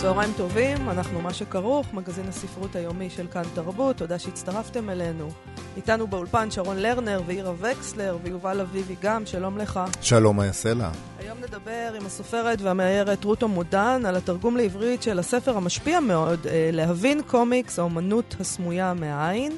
[0.00, 5.28] צהריים טובים, אנחנו מה שכרוך, מגזין הספרות היומי של כאן תרבות, תודה שהצטרפתם אלינו.
[5.76, 9.80] איתנו באולפן שרון לרנר ואירה וקסלר ויובל אביבי גם, שלום לך.
[10.00, 10.90] שלום, יעשה לה?
[11.18, 16.70] היום נדבר עם הסופרת והמאיירת רוטו מודן על התרגום לעברית של הספר המשפיע מאוד, אה,
[16.72, 19.52] להבין קומיקס, האומנות הסמויה מהעין,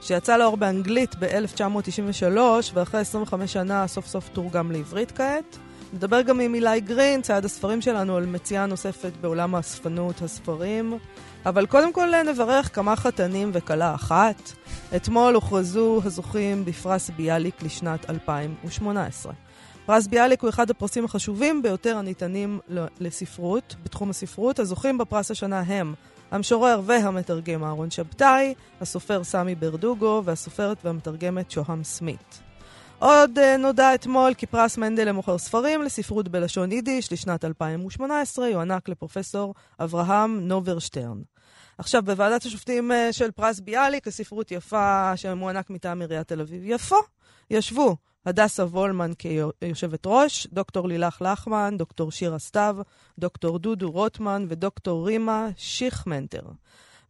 [0.00, 2.38] שיצא לאור באנגלית ב-1993,
[2.74, 5.58] ואחרי 25 שנה סוף סוף תורגם לעברית כעת.
[5.92, 10.98] נדבר גם עם אילי גרין, צעד הספרים שלנו, על מציאה נוספת בעולם האספנות, הספרים.
[11.46, 14.52] אבל קודם כל נברך כמה חתנים וכלה אחת.
[14.96, 19.32] אתמול הוכרזו הזוכים בפרס ביאליק לשנת 2018.
[19.86, 22.60] פרס ביאליק הוא אחד הפרסים החשובים ביותר הניתנים
[23.00, 24.58] לספרות, בתחום הספרות.
[24.58, 25.94] הזוכים בפרס השנה הם
[26.30, 32.40] המשורר והמתרגם אהרון שבתאי, הסופר סמי ברדוגו והסופרת והמתרגמת שוהם סמית.
[32.98, 38.88] עוד אה, נודע אתמול כי פרס מנדל למוכר ספרים לספרות בלשון יידיש לשנת 2018 יוענק
[38.88, 41.20] לפרופסור אברהם נוברשטרן.
[41.78, 46.96] עכשיו, בוועדת השופטים אה, של פרס ביאליק לספרות יפה שמוענק מטעם עיריית תל אביב-יפו,
[47.50, 52.76] ישבו הדסה וולמן כיושבת ראש, דוקטור לילך לחמן, דוקטור שירה סתיו,
[53.18, 56.42] דוקטור דודו רוטמן ודוקטור רימה שיחמנטר.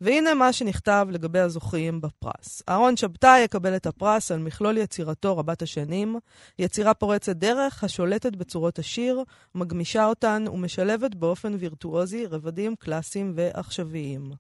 [0.00, 2.62] והנה מה שנכתב לגבי הזוכים בפרס.
[2.68, 6.18] אהרון שבתאי יקבל את הפרס על מכלול יצירתו רבת השנים,
[6.58, 9.22] יצירה פורצת דרך השולטת בצורות השיר,
[9.54, 14.32] מגמישה אותן ומשלבת באופן וירטואוזי רבדים קלאסיים ועכשוויים.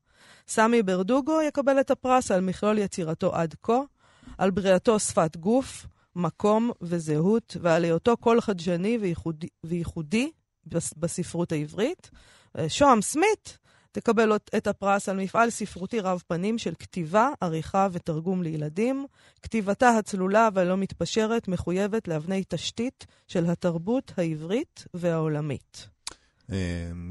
[0.48, 3.80] סמי ברדוגו יקבל את הפרס על מכלול יצירתו עד כה,
[4.38, 10.30] על בריאתו שפת גוף, מקום וזהות, ועל היותו קול חדשני וייחודי, וייחודי
[10.96, 12.10] בספרות העברית.
[12.68, 13.58] שוהם סמית
[13.96, 19.06] תקבל את הפרס על מפעל ספרותי רב פנים של כתיבה, עריכה ותרגום לילדים.
[19.42, 25.88] כתיבתה הצלולה והלא מתפשרת מחויבת לאבני תשתית של התרבות העברית והעולמית.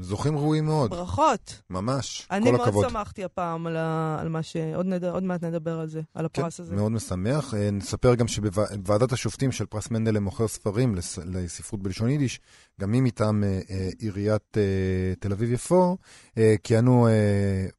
[0.00, 0.90] זוכים ראויים מאוד.
[0.90, 1.62] ברכות.
[1.70, 2.72] ממש, כל אני הכבוד.
[2.72, 4.16] מאוד שמחתי הפעם על, ה...
[4.20, 4.56] על מה ש...
[4.74, 5.04] עוד, נד...
[5.04, 6.76] עוד מעט נדבר על זה, על הפרס כן, הזה.
[6.76, 7.54] מאוד משמח.
[7.54, 11.18] אה, נספר גם שבוועדת השופטים של פרס מנדל למוכר ספרים לס...
[11.18, 12.40] לספרות בלשון יידיש,
[12.80, 14.62] גם היא מטעם אה, אה, עיריית אה,
[15.20, 15.96] תל אביב-יפו,
[16.62, 17.08] כיהנו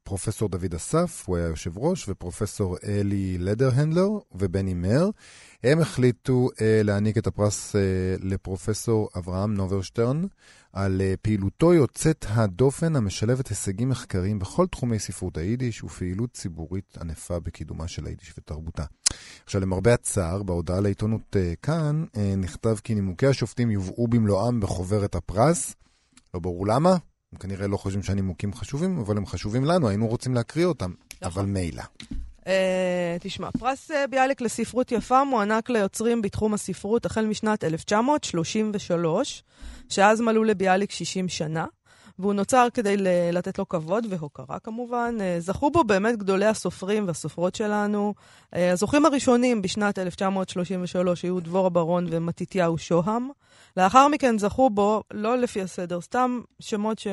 [0.04, 5.12] פרופסור דוד אסף, הוא היה יושב ראש, ופרופסור אלי לדרהנדלר ובני מאיר.
[5.64, 6.50] הם החליטו
[6.84, 7.76] להעניק את הפרס
[8.20, 10.26] לפרופסור אברהם נוברשטרן
[10.74, 17.88] על פעילותו יוצאת הדופן המשלבת הישגים מחקריים בכל תחומי ספרות היידיש ופעילות ציבורית ענפה בקידומה
[17.88, 18.84] של היידיש ותרבותה.
[19.46, 22.06] עכשיו, למרבה הצער, בהודעה לעיתונות כאן
[22.38, 25.76] נכתב כי נימוקי השופטים יובאו במלואם בחוברת הפרס.
[26.34, 26.90] לא ברור למה,
[27.34, 30.92] הם כנראה לא חושבים שהנימוקים חשובים, אבל הם חשובים לנו, היינו רוצים להקריא אותם,
[31.24, 31.84] אבל מילא.
[32.40, 32.48] Uh,
[33.20, 39.44] תשמע, פרס uh, ביאליק לספרות יפה מוענק ליוצרים בתחום הספרות החל משנת 1933,
[39.90, 41.66] שאז מלאו לביאליק 60 שנה,
[42.20, 42.98] והוא נוצר כדי
[43.32, 45.18] לתת לו כבוד והוקרה כמובן.
[45.20, 48.14] Uh, זכו בו באמת גדולי הסופרים והסופרות שלנו.
[48.56, 53.30] Uh, הזוכים הראשונים בשנת 1933 היו דבורה ברון ומתתיהו שוהם.
[53.78, 57.08] לאחר מכן זכו בו, לא לפי הסדר, סתם שמות ש...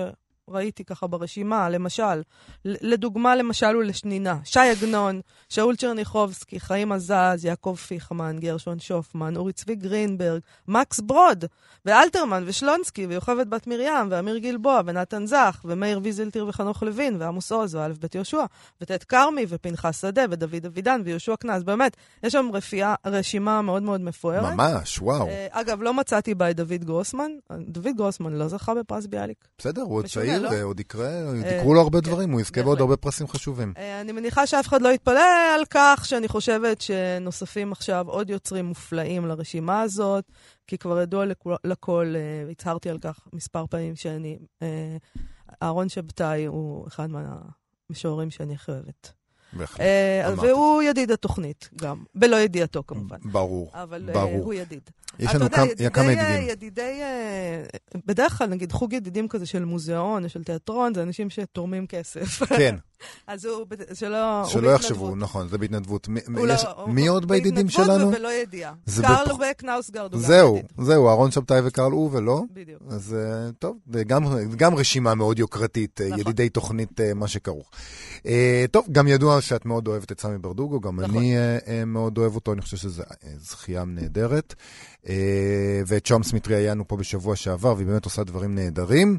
[0.51, 2.23] ראיתי ככה ברשימה, למשל,
[2.65, 9.75] לדוגמה, למשל ולשנינה, שי עגנון, שאול צ'רניחובסקי, חיים עזז, יעקב פיכמן, גרשון שופמן, אורי צבי
[9.75, 11.45] גרינברג, מקס ברוד,
[11.85, 17.75] ואלתרמן, ושלונסקי, ויוכבד בת מרים, ואמיר גלבוע, ונתן זך, ומאיר ויזלטיר וחנוך לוין, ועמוס עוז,
[17.75, 18.45] ואלף בית יהושע,
[18.81, 21.63] וטט כרמי, ופנחס שדה, ודוד אבידן, ויהושע קנז.
[21.63, 24.55] באמת, יש שם רפייה, רשימה מאוד מאוד מפוארת.
[24.55, 25.29] ממש, וואו.
[25.51, 27.31] אגב, לא מצאתי בה את דוד גרוסמן.
[27.61, 29.39] דוד גרוסמן לא זכה בפרס ביאליק.
[29.59, 30.34] בסדר, הוא עוד צעיר.
[30.43, 30.63] לא?
[30.63, 31.11] עוד יקרה,
[31.47, 33.75] יקרו לו הרבה דברים, הוא יזכה בעוד הרבה פרסים חשובים.
[34.01, 39.27] אני מניחה שאף אחד לא יתפלא על כך שאני חושבת שנוספים עכשיו עוד יוצרים מופלאים
[39.27, 40.25] לרשימה הזאת,
[40.67, 41.25] כי כבר ידוע
[41.65, 42.15] לכל,
[42.51, 44.39] הצהרתי על כך מספר פעמים שאני,
[45.63, 49.13] אהרון שבתאי הוא אחד מהמשוררים שאני הכי אוהבת.
[49.57, 49.87] בהחלט.
[50.37, 53.17] והוא ידיד התוכנית גם, בלא ידיעתו כמובן.
[53.25, 54.45] ברור, אבל ברור.
[54.45, 54.81] הוא ידיד.
[55.19, 55.47] יש לנו
[55.93, 56.49] כמה ידידים.
[56.49, 57.01] ידידי,
[58.07, 62.43] בדרך כלל, נגיד, חוג ידידים כזה של מוזיאון או של תיאטרון, זה אנשים שתורמים כסף.
[62.49, 62.75] כן,
[63.27, 64.41] אז הוא, שלא...
[64.41, 65.17] הוא שלא יחשבו.
[65.17, 66.09] נכון, זה בהתנדבות.
[66.09, 67.87] מי- הוא לא- הוא- מי עוד בידידים שלנו?
[67.89, 68.73] בהתנדבות ובלא ידיעה.
[69.03, 70.71] קרל וקנאוסגרד הוא גם זהו, ידיד.
[70.87, 72.43] זהו, אהרון שבתאי וקרל אובה, לא?
[72.53, 72.83] בדיוק.
[72.89, 73.77] אז אה, טוב,
[74.57, 76.21] גם, רשימה מאוד יוקרתית, אה, נכון.
[76.21, 77.71] ידידי תוכנית אה, מה שכרוך.
[78.27, 81.17] אה, טוב, גם ידוע שאת מאוד אוהבת את סמי ברדוגו, גם נכון.
[81.17, 81.37] אני
[81.67, 84.55] אה, מאוד אוהב אותו, אני חושב שזו אה, זכייה נהדרת.
[85.09, 89.19] אה, ואת סמית הרי היה לנו פה בשבוע שעבר, והיא באמת עושה דברים נהדרים.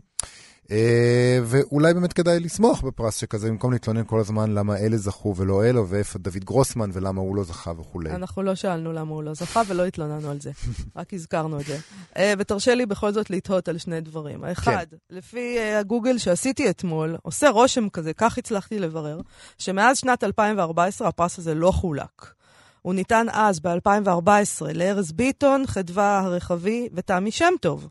[0.71, 5.65] אה, ואולי באמת כדאי לשמוח בפרס שכזה, במקום להתלונן כל הזמן למה אלה זכו ולא
[5.65, 8.12] אלה, ואיפה דוד גרוסמן ולמה הוא לא זכה וכולי.
[8.12, 10.51] אנחנו לא שאלנו למה הוא לא זכה ולא התלוננו על זה,
[10.95, 11.77] רק הזכרנו את זה.
[12.17, 14.44] אה, ותרשה לי בכל זאת לתהות על שני דברים.
[14.44, 19.21] האחד, לפי אה, הגוגל שעשיתי אתמול, עושה רושם כזה, כך הצלחתי לברר,
[19.57, 22.35] שמאז שנת 2014 הפרס הזה לא חולק.
[22.81, 27.89] הוא ניתן אז, ב-2014, לארז ביטון, חדווה הרחבי ותמי שם טוב.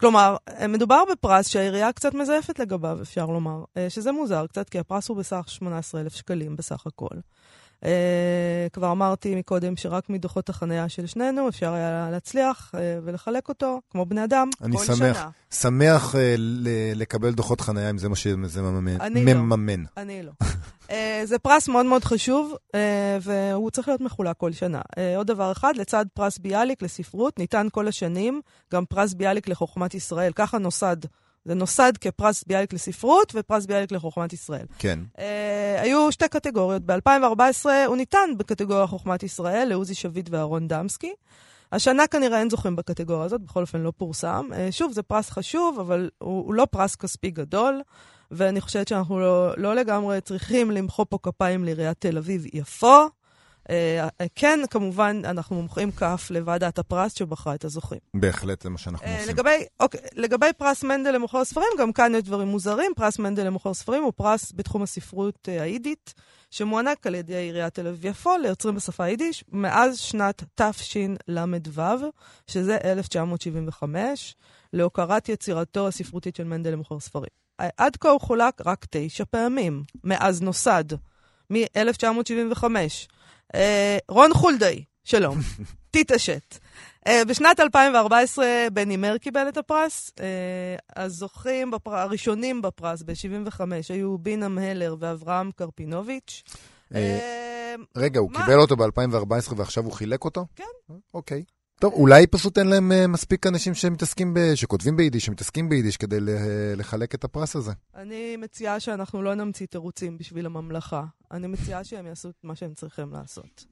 [0.00, 4.78] כלומר, אה, מדובר בפרס שהעירייה קצת מזייפת לגביו, אפשר לומר, אה, שזה מוזר קצת, כי
[4.78, 7.14] הפרס הוא בסך 18,000 שקלים בסך הכל.
[7.84, 7.90] אה,
[8.72, 14.06] כבר אמרתי מקודם שרק מדוחות החנייה של שנינו אפשר היה להצליח אה, ולחלק אותו, כמו
[14.06, 14.96] בני אדם, אני כל שמח.
[14.96, 15.28] שנה.
[15.50, 19.00] שמח אה, ל- לקבל דוחות חנייה אם זה מה שזה מממן.
[19.00, 19.40] אני לא.
[19.96, 20.32] אני לא.
[20.90, 24.80] אה, זה פרס מאוד מאוד חשוב, אה, והוא צריך להיות מחולק כל שנה.
[24.98, 28.40] אה, עוד דבר אחד, לצד פרס ביאליק לספרות, ניתן כל השנים
[28.72, 30.32] גם פרס ביאליק לחוכמת ישראל.
[30.32, 30.96] ככה נוסד.
[31.44, 34.66] זה נוסד כפרס ביאליק לספרות ופרס ביאליק לחוכמת ישראל.
[34.78, 34.98] כן.
[35.16, 35.20] אה,
[35.82, 36.82] היו שתי קטגוריות.
[36.86, 41.12] ב-2014 הוא ניתן בקטגוריה חוכמת ישראל לעוזי שביט ואהרון דמסקי.
[41.72, 44.48] השנה כנראה אין זוכים בקטגוריה הזאת, בכל אופן לא פורסם.
[44.50, 47.82] אה, שוב, זה פרס חשוב, אבל הוא, הוא לא פרס כספי גדול,
[48.30, 53.08] ואני חושבת שאנחנו לא, לא לגמרי צריכים למחוא פה כפיים לעיריית תל אביב-יפו.
[53.68, 53.72] Uh,
[54.34, 57.98] כן, כמובן, אנחנו מומחים כף לוועדת הפרס שבחרה את הזוכים.
[58.14, 59.28] בהחלט, זה מה שאנחנו אה, עושים.
[59.28, 62.92] לגבי, אוקיי, לגבי פרס מנדל למוכר ספרים, גם כאן יש דברים מוזרים.
[62.96, 66.14] פרס מנדל למוכר ספרים הוא פרס בתחום הספרות אה, היידית,
[66.50, 72.10] שמוענק על ידי עיריית תל אביב-יפו ליוצרים בשפה היידיש מאז שנת תשל"ו,
[72.46, 74.34] שזה 1975,
[74.72, 77.30] להוקרת יצירתו הספרותית של מנדל למוכר ספרים.
[77.76, 80.84] עד כה הוא חולק רק תשע פעמים, מאז נוסד,
[81.50, 82.64] מ-1975.
[83.54, 85.38] אה, רון חולדאי, שלום,
[85.90, 86.58] תתעשת.
[87.08, 90.10] Uh, בשנת 2014 בני מר קיבל את הפרס.
[90.16, 90.22] Uh,
[90.96, 91.94] הזוכים בפר...
[91.94, 96.42] הראשונים בפרס ב-75 היו בינה מהלר ואברהם קרפינוביץ'.
[96.94, 98.40] אה, רגע, הוא מה?
[98.40, 100.46] קיבל אותו ב-2014 ועכשיו הוא חילק אותו?
[100.56, 100.94] כן.
[101.14, 101.44] אוקיי.
[101.80, 104.54] טוב, אולי פשוט אין להם אה, מספיק אנשים שמתעסקים, ב...
[104.54, 106.28] שכותבים ביידיש, שמתעסקים ביידיש כדי ל-
[106.76, 107.72] לחלק את הפרס הזה.
[107.94, 111.04] אני מציעה שאנחנו לא נמציא תירוצים בשביל הממלכה.
[111.30, 113.64] אני מציעה שהם יעשו את מה שהם צריכים לעשות.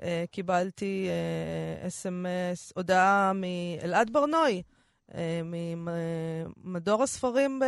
[0.00, 1.08] Uh, קיבלתי
[1.82, 4.62] uh, אס.אם.אס, הודעה מאלעד ברנועי,
[5.10, 5.14] uh,
[6.64, 7.60] ממדור הספרים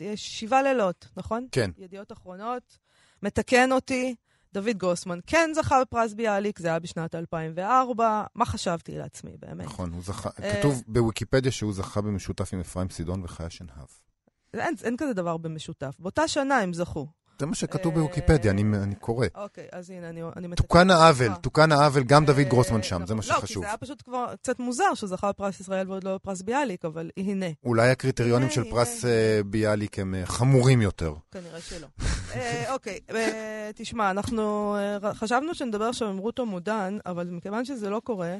[0.00, 1.46] בשבעה לילות, נכון?
[1.52, 1.70] כן.
[1.78, 2.78] ידיעות אחרונות,
[3.22, 4.14] מתקן אותי,
[4.54, 9.64] דוד גרוסמן כן זכה בפרס ביאליק, זה היה בשנת 2004, מה חשבתי לעצמי, באמת?
[9.64, 13.86] נכון, הוא זכה, אה, כתוב בוויקיפדיה שהוא זכה במשותף עם אפרים סידון וחיה שנהב.
[14.54, 15.96] אין, אין כזה דבר במשותף.
[15.98, 17.06] באותה שנה הם זכו.
[17.38, 19.26] זה מה שכתוב אה, בוויקיפדיה, אני אני קורא.
[19.34, 20.54] אוקיי, אז הנה, אני, מתקן.
[20.54, 21.34] תוקן העוול.
[21.34, 23.14] תוקן העוול, גם דוד אה, גרוסמן שם, זה.
[23.14, 23.62] מה לא, כי שחשוב.
[23.62, 27.10] זה היה פשוט כבר קצת מוזר שהוא זכה בפרס ישראל ועוד לא בפרס ביאליק, אבל
[27.16, 29.04] הנה, אולי הקריטריונים של אה, פרס
[29.46, 31.14] ביאליק הם חמורים יותר.
[31.30, 31.86] כנראה שלא.
[32.68, 33.00] אוקיי,
[33.74, 34.76] תשמע, אנחנו
[35.14, 38.36] חשבנו שנדבר עכשיו עם רוטו מודן, אבל מכיוון שזה לא קורה,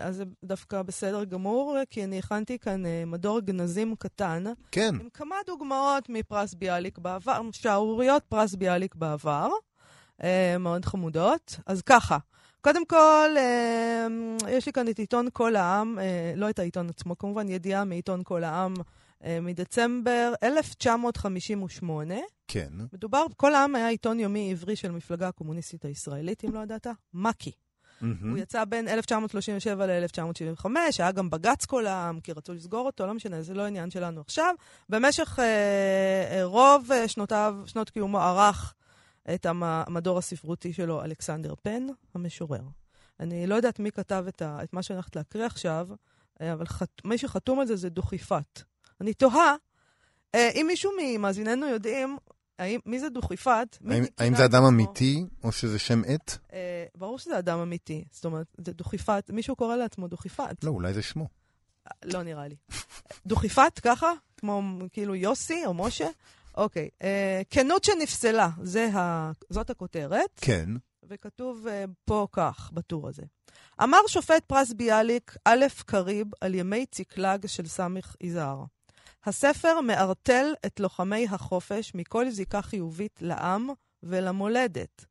[0.00, 5.08] אז זה דווקא בסדר גמור, כי אני הכנתי כאן אה, מדור גנזים קטן, כן, עם
[5.14, 9.48] כמה דוגמאות מפרס ביאליק בעבר, שערוריות פרס ביאליק בעבר,
[10.22, 11.60] אה, מאוד חמודות.
[11.66, 12.18] אז ככה,
[12.60, 14.06] קודם כל, אה,
[14.48, 18.20] יש לי כאן את עיתון כל העם, אה, לא את העיתון עצמו, כמובן, ידיעה מעיתון
[18.24, 18.74] כל העם
[19.24, 22.14] אה, מדצמבר 1958.
[22.48, 22.68] כן.
[22.92, 27.52] מדובר, כל העם היה עיתון יומי עברי של המפלגה הקומוניסטית הישראלית, אם לא ידעת, מק"י.
[28.00, 28.30] מהמם.
[28.30, 30.66] הוא יצא בין 1937 ל-1975,
[30.98, 34.54] היה גם בג"ץ העם, כי רצו לסגור אותו, לא משנה, זה לא עניין שלנו עכשיו.
[34.88, 35.44] במשך אה,
[36.38, 38.74] אה, רוב אה, שנותיו, שנות קיומו ערך
[39.34, 42.62] את המ- המדור הספרותי שלו אלכסנדר פן, המשורר.
[43.20, 45.88] אני לא יודעת מי כתב את, ה, את מה שאני הולכת להקריא עכשיו,
[46.40, 48.62] אה, אבל חת, מי שחתום על זה זה דוכיפת.
[49.00, 49.54] אני תוהה,
[50.36, 52.16] אם מישהו ממאזיננו יודעים,
[52.58, 53.76] האם, מי זה דוכיפת?
[53.80, 54.62] מי האם- זה אדם?
[54.64, 56.36] אמיתי, או שזה שם עט?
[56.52, 58.04] אה, ברור שזה אדם אמיתי.
[58.10, 60.64] זאת אומרת, זה דוכיפת, מישהו קורא לעצמו דוכיפת.
[60.64, 61.28] לא, אולי זה שמו.
[62.04, 62.56] לא נראה לי.
[63.26, 64.06] דוכיפת, ככה?
[64.36, 66.08] כמו כאילו יוסי או משה?
[66.56, 66.88] אוקיי.
[67.02, 69.30] אה, כנות שנפסלה, זה ה...
[69.50, 70.68] זאת הכותרת, כן.
[71.08, 73.22] וכתוב אה, פה כך, בטור הזה.
[73.82, 78.64] אמר שופט פרס ביאליק א' קריב על ימי ציקלג של סמיך יזהר.
[79.26, 83.68] הספר מערטל את לוחמי החופש מכל זיקה חיובית לעם
[84.02, 85.04] ולמולדת.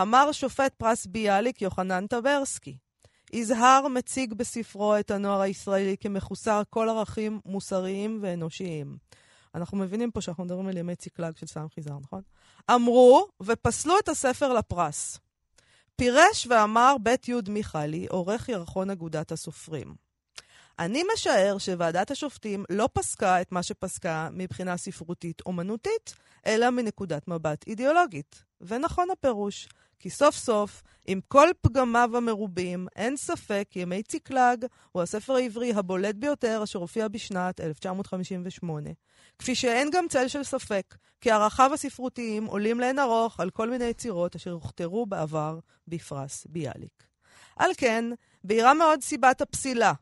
[0.00, 2.76] אמר שופט פרס ביאליק יוחנן טברסקי,
[3.32, 8.96] יזהר מציג בספרו את הנוער הישראלי כמחוסר כל ערכים מוסריים ואנושיים.
[9.54, 12.22] אנחנו מבינים פה שאנחנו מדברים על ימי ציקלג של סמי חיזר, נכון?
[12.70, 15.18] אמרו ופסלו את הספר לפרס.
[15.96, 20.07] פירש ואמר בית י' מיכלי, עורך ירחון אגודת הסופרים.
[20.78, 26.14] אני משער שוועדת השופטים לא פסקה את מה שפסקה מבחינה ספרותית-אומנותית,
[26.46, 28.44] אלא מנקודת מבט אידיאולוגית.
[28.60, 29.68] ונכון הפירוש,
[29.98, 35.72] כי סוף סוף, עם כל פגמיו המרובים, אין ספק כי ימי ציקלג הוא הספר העברי
[35.72, 38.90] הבולט ביותר אשר הופיע בשנת 1958.
[39.38, 43.84] כפי שאין גם צל של ספק, כי ערכיו הספרותיים עולים לאין ארוך על כל מיני
[43.84, 45.58] יצירות אשר הוכתרו בעבר
[45.88, 47.06] בפרס ביאליק.
[47.56, 48.04] על כן,
[48.44, 49.92] בהירה מאוד סיבת הפסילה.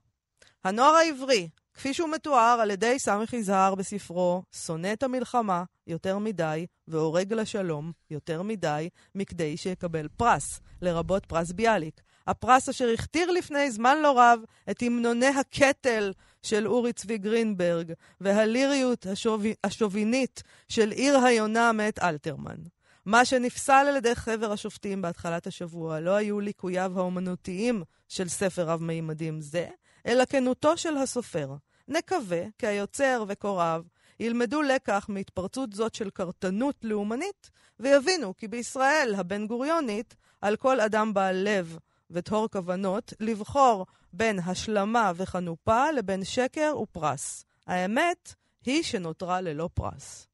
[0.66, 6.66] הנוער העברי, כפי שהוא מתואר על ידי סמך יזהר בספרו "שונא את המלחמה יותר מדי
[6.88, 12.00] והורג לשלום יותר מדי, מכדי שיקבל פרס, לרבות פרס ביאליק.
[12.26, 19.06] הפרס אשר הכתיר לפני זמן לא רב את המנוני הקטל של אורי צבי גרינברג והליריות
[19.06, 22.58] השובי, השובינית של עיר היונה מאת אלתרמן.
[23.04, 29.40] מה שנפסל על ידי חבר השופטים בהתחלת השבוע לא היו ליקוייו האומנותיים של ספר רב-מימדים
[29.40, 29.68] זה,
[30.06, 31.54] אלא כנותו של הסופר.
[31.88, 33.82] נקווה כי היוצר וקוראיו
[34.20, 41.36] ילמדו לקח מהתפרצות זאת של קרטנות לאומנית, ויבינו כי בישראל הבן-גוריונית, על כל אדם בעל
[41.36, 41.78] לב
[42.10, 47.44] וטהור כוונות, לבחור בין השלמה וחנופה לבין שקר ופרס.
[47.66, 48.34] האמת
[48.64, 50.28] היא שנותרה ללא פרס.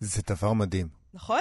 [0.00, 0.99] זה דבר מדהים.
[1.14, 1.40] נכון?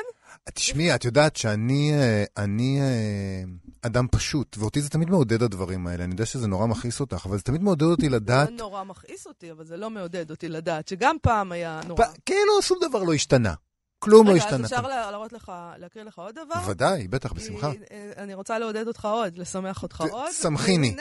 [0.54, 3.44] תשמעי, את יודעת שאני אה, אני, אה,
[3.82, 6.04] אדם פשוט, ואותי זה תמיד מעודד הדברים האלה.
[6.04, 8.48] אני יודע שזה נורא מכעיס אותך, אבל זה תמיד מעודד אותי לדעת...
[8.48, 12.06] זה נורא מכעיס אותי, אבל זה לא מעודד אותי לדעת, שגם פעם היה נורא.
[12.06, 12.10] פ...
[12.26, 13.54] כאילו שום דבר לא השתנה.
[14.00, 14.56] כלום לא השתנה.
[14.56, 16.56] רגע, אז אפשר להראות לך, להקריא לך עוד דבר?
[16.56, 17.72] בוודאי, בטח, בשמחה.
[17.92, 20.32] אה, אני רוצה לעודד אותך עוד, לשמח אותך עוד.
[20.32, 20.96] שמחיני.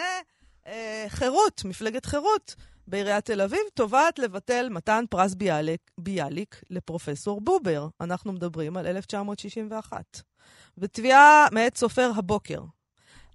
[1.08, 2.54] חירות, מפלגת חירות.
[2.88, 7.88] בעיריית תל אביב תובעת לבטל מתן פרס ביאליק, ביאליק לפרופסור בובר.
[8.00, 10.22] אנחנו מדברים על 1961.
[10.78, 12.60] בתביעה מאת סופר הבוקר.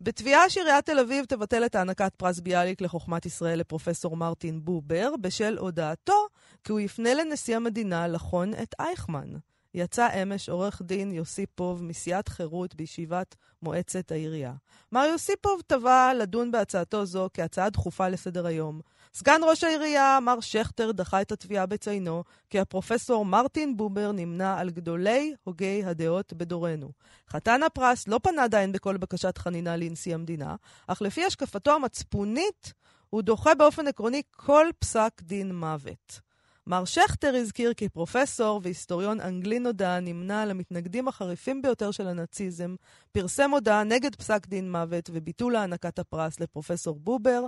[0.02, 5.58] בתביעה שעיריית תל אביב תבטל את הענקת פרס ביאליק לחוכמת ישראל לפרופסור מרטין בובר, בשל
[5.58, 6.28] הודעתו
[6.64, 9.30] כי הוא יפנה לנשיא המדינה לחון את אייכמן.
[9.74, 14.54] יצא אמש עורך דין יוסיפוב מסיעת חירות בישיבת מועצת העירייה.
[14.92, 18.82] מר יוסיפוב תבע לדון בהצעתו זו כהצעה דחופה לסדר היום,
[19.14, 24.70] סגן ראש העירייה, מר שכטר, דחה את התביעה בציינו, כי הפרופסור מרטין בובר נמנה על
[24.70, 26.92] גדולי הוגי הדעות בדורנו.
[27.30, 30.56] חתן הפרס לא פנה עדיין בכל בקשת חנינה לנשיא המדינה,
[30.88, 32.74] אך לפי השקפתו המצפונית,
[33.10, 36.20] הוא דוחה באופן עקרוני כל פסק דין מוות.
[36.68, 42.76] מר שכטר הזכיר כי פרופסור והיסטוריון אנגלי נודע נמנה על המתנגדים החריפים ביותר של הנאציזם,
[43.12, 47.46] פרסם הודעה נגד פסק דין מוות וביטול הענקת הפרס לפרופסור בובר,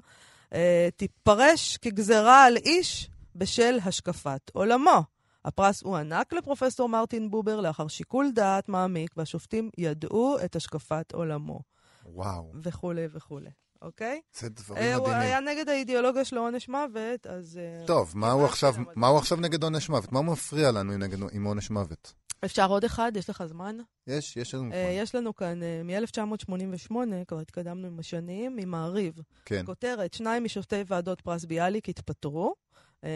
[0.53, 5.03] אה, תתפרש כגזרה על איש בשל השקפת עולמו.
[5.45, 11.60] הפרס הוענק לפרופסור מרטין בובר לאחר שיקול דעת מעמיק, והשופטים ידעו את השקפת עולמו.
[12.05, 12.51] וואו.
[12.62, 13.50] וכולי וכולי,
[13.86, 14.22] אוקיי?
[14.39, 15.06] זה דברים אה, מדהימים.
[15.06, 17.58] הוא היה נגד האידיאולוגיה של עונש מוות, אז...
[17.58, 19.08] אה, טוב, מה הוא קיבלתי עכשיו- גם את מה.
[19.08, 20.12] הוא עכשיו נגד עונש מוות?
[20.12, 21.01] מה מפריע לנו עם
[21.32, 22.13] עם עונש מוות?
[22.46, 23.12] אפשר עוד אחד?
[23.15, 23.77] יש לך זמן?
[24.08, 24.72] יש, יש לנו...
[24.74, 26.94] אה, יש לנו כאן, אה, מ-1988,
[27.27, 29.13] כבר התקדמנו עם השנים, ממעריב.
[29.46, 29.65] כן.
[29.65, 32.56] כותרת, שניים משופטי ועדות פרס ביאליק התפטרו.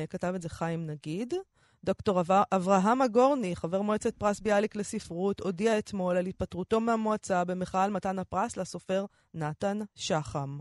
[0.09, 1.33] כתב את זה חיים נגיד.
[1.83, 7.83] דוקטור אב- אברהם אגורני, חבר מועצת פרס ביאליק לספרות, הודיע אתמול על התפטרותו מהמועצה במחאה
[7.83, 10.59] על מתן הפרס לסופר נתן שחם.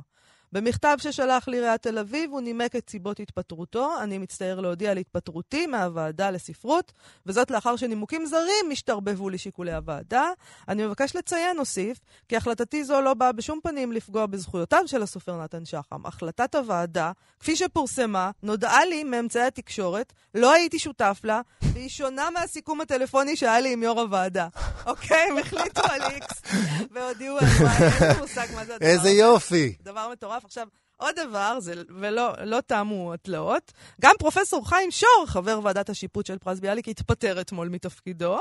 [0.52, 3.90] במכתב ששלח לעיריית תל אביב הוא נימק את סיבות התפטרותו.
[4.02, 6.92] אני מצטער להודיע על התפטרותי מהוועדה לספרות,
[7.26, 10.30] וזאת לאחר שנימוקים זרים השתרבבו לשיקולי הוועדה.
[10.68, 15.42] אני מבקש לציין, הוסיף, כי החלטתי זו לא באה בשום פנים לפגוע בזכויותיו של הסופר
[15.42, 16.06] נתן שחם.
[16.06, 22.80] החלטת הוועדה, כפי שפורסמה, נודעה לי מאמצעי התקשורת, לא הייתי שותף לה, והיא שונה מהסיכום
[22.80, 24.48] הטלפוני שהיה לי עם יו"ר הוועדה.
[24.86, 26.42] אוקיי, הם החליטו על איקס,
[26.90, 29.10] והודיעו על Y, אין לי מושג מה זה הדבר הזה.
[29.10, 29.74] יופי!
[29.82, 30.37] דבר מטורף.
[30.44, 36.26] עכשיו, עוד דבר, זה, ולא לא תמו התלאות, גם פרופסור חיים שור, חבר ועדת השיפוט
[36.26, 38.38] של פרס ביאליק, התפטר אתמול מתפקידו,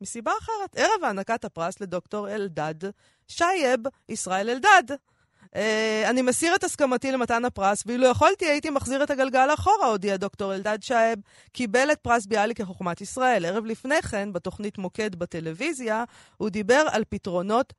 [0.00, 0.76] מסיבה אחרת.
[0.76, 2.90] ערב הענקת הפרס לדוקטור אלדד,
[3.28, 4.96] שייב ישראל אלדד.
[5.44, 10.16] אה, אני מסיר את הסכמתי למתן הפרס, ואילו יכולתי הייתי מחזיר את הגלגל אחורה, הודיע
[10.16, 11.18] דוקטור אלדד שייב,
[11.52, 13.44] קיבל את פרס ביאליק כחוכמת ישראל.
[13.46, 16.04] ערב לפני כן, בתוכנית מוקד בטלוויזיה,
[16.36, 17.72] הוא דיבר על פתרונות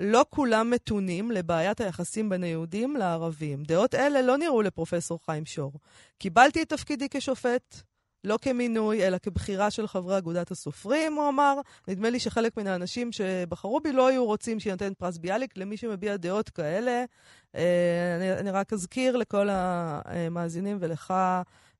[0.00, 3.62] לא כולם מתונים לבעיית היחסים בין היהודים לערבים.
[3.62, 5.72] דעות אלה לא נראו לפרופסור חיים שור.
[6.18, 7.82] קיבלתי את תפקידי כשופט,
[8.24, 11.60] לא כמינוי, אלא כבחירה של חברי אגודת הסופרים, הוא אמר.
[11.88, 16.16] נדמה לי שחלק מן האנשים שבחרו בי לא היו רוצים שיינתן פרס ביאליק למי שמביע
[16.16, 17.04] דעות כאלה.
[17.54, 21.14] אה, אני, אני רק אזכיר לכל המאזינים ולך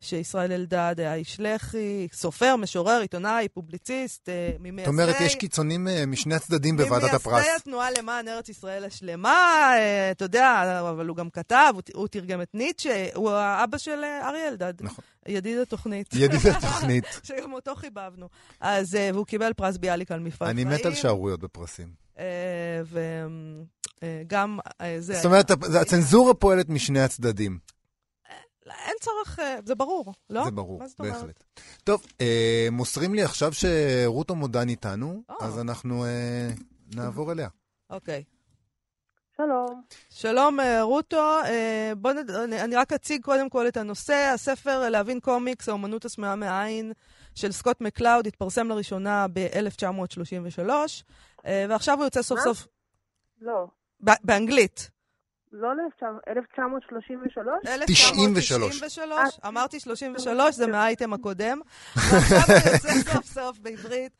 [0.03, 4.83] שישראל אלדד היה איש לח"י, סופר, משורר, עיתונאי, פובליציסט, אה, ממייסדי...
[4.85, 7.33] זאת אומרת, יש קיצונים אה, משני הצדדים בוועדת הפרס.
[7.33, 9.37] ממייסדי התנועה למען ארץ ישראל השלמה,
[9.77, 14.05] אה, אתה יודע, אבל הוא גם כתב, הוא, הוא תרגם את ניטשה, הוא האבא של
[14.23, 14.75] אריה אלדד.
[14.81, 15.05] נכון.
[15.27, 16.15] ידיד התוכנית.
[16.15, 17.05] ידיד התוכנית.
[17.23, 18.29] שגם אותו חיבבנו.
[18.61, 21.89] אז, והוא קיבל פרס ביאליק על מפעל אני מת על שערוריות בפרסים.
[24.03, 24.59] וגם
[24.99, 25.15] זה...
[25.15, 27.59] זאת אומרת, הצנזורה פועלת משני הצדדים.
[28.87, 30.45] אין צורך, אה, זה ברור, לא?
[30.45, 31.45] זה ברור, בהחלט.
[31.85, 35.45] טוב, אה, מוסרים לי עכשיו שרוטו מודן איתנו, oh.
[35.45, 36.51] אז אנחנו אה,
[36.95, 37.49] נעבור אליה.
[37.91, 38.25] אוקיי.
[38.27, 38.33] Okay.
[39.37, 39.83] שלום.
[40.11, 41.41] שלום, אה, רוטו.
[41.45, 42.31] אה, בוא נד...
[42.31, 44.31] אני רק אציג קודם כל את הנושא.
[44.35, 46.93] הספר להבין קומיקס, האומנות הסמויה מעין,
[47.35, 50.61] של סקוט מקלאוד, התפרסם לראשונה ב-1933,
[51.45, 52.45] ועכשיו הוא יוצא סוף מה?
[52.45, 52.67] סוף...
[53.41, 53.67] לא.
[54.01, 54.91] באנגלית.
[55.53, 55.69] לא
[56.29, 57.47] 1933?
[57.67, 59.41] 1993.
[59.47, 61.61] אמרתי 33, זה מהאייטם הקודם.
[61.97, 64.13] ועכשיו הוא יוצא סוף סוף בעברית.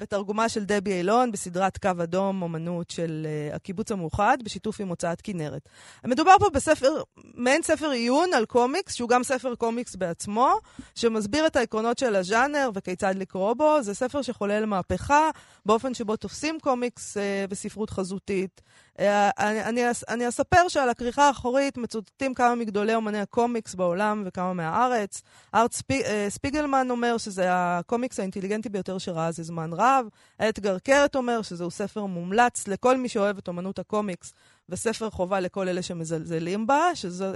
[0.00, 5.20] בתרגומה של דבי אילון, בסדרת קו אדום, אומנות של uh, הקיבוץ המאוחד, בשיתוף עם הוצאת
[5.20, 5.68] כנרת.
[6.04, 7.02] מדובר פה בספר,
[7.34, 10.54] מעין ספר עיון על קומיקס, שהוא גם ספר קומיקס בעצמו,
[10.94, 13.82] שמסביר את העקרונות של הז'אנר וכיצד לקרוא בו.
[13.82, 15.30] זה ספר שחולל מהפכה
[15.66, 18.60] באופן שבו תופסים קומיקס uh, בספרות חזותית.
[18.98, 25.22] אני, אני, אני אספר שעל הכריכה האחורית מצוטטים כמה מגדולי אומני הקומיקס בעולם וכמה מהארץ.
[25.54, 30.06] ארט ספי, uh, ספיגלמן אומר שזה הקומיקס האינטליגנטי ביותר שראה זה זמן רב.
[30.48, 34.32] אתגר קרת אומר שזהו ספר מומלץ לכל מי שאוהב את אומנות הקומיקס,
[34.68, 37.32] וספר חובה לכל אלה שמזלזלים בה, שזה,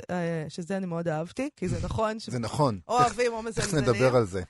[0.49, 2.19] שזה אני מאוד אהבתי, כי זה נכון.
[2.19, 2.81] זה נכון.
[2.89, 3.85] אוהבים או מזלזלים.
[3.85, 4.43] איך נדבר על זה?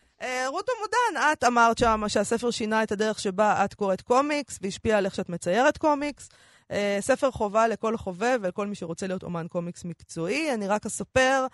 [0.47, 5.05] רותו מודן, את אמרת שם שהספר שינה את הדרך שבה את קוראת קומיקס, והשפיע על
[5.05, 6.29] איך שאת מציירת קומיקס.
[6.71, 10.55] אה, ספר חובה לכל חובב ולכל מי שרוצה להיות אומן קומיקס מקצועי.
[10.55, 11.47] אני רק אספר,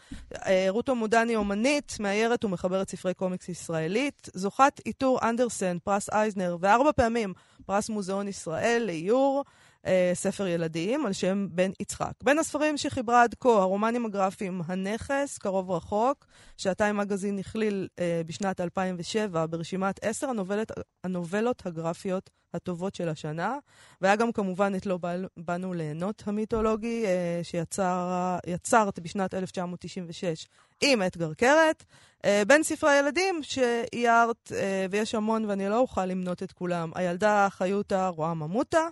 [0.69, 6.93] רותו מודן היא אומנית, מאיירת ומחברת ספרי קומיקס ישראלית, זוכת עיטור אנדרסן, פרס אייזנר, וארבע
[6.93, 7.33] פעמים
[7.67, 9.45] פרס מוזיאון ישראל לאיור.
[9.87, 12.13] אה, ספר ילדים על שם בן יצחק.
[12.23, 18.61] בין הספרים שחיברה עד כה, הרומנים הגרפיים הנכס, קרוב רחוק, שהטיים מגזין הכליל אה, בשנת
[18.61, 20.73] 2007 ברשימת עשר הנובלת,
[21.05, 23.59] הנובלות הגרפיות הטובות של השנה,
[24.01, 24.99] והיה גם כמובן את לא
[25.37, 30.47] באנו ליהנות המיתולוגי, אה, שיצרת בשנת 1996
[30.81, 31.85] עם אתגר קרת.
[32.25, 37.49] אה, בין ספרי הילדים שאיירת, אה, ויש המון ואני לא אוכל למנות את כולם, הילדה
[37.51, 38.89] חיותה רואה ממותה.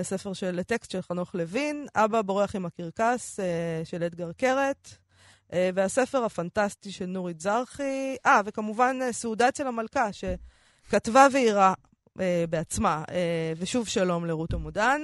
[0.00, 4.88] לספר של טקסט של חנוך לוין, אבא בורח עם הקרקס אה, של אדגר קרת,
[5.52, 11.74] אה, והספר הפנטסטי של נורית זרחי, אה, וכמובן אה, סעודה אצל המלכה, שכתבה ואירה
[12.50, 13.02] בעצמה,
[13.60, 15.00] ושוב שלום לרות עמודן.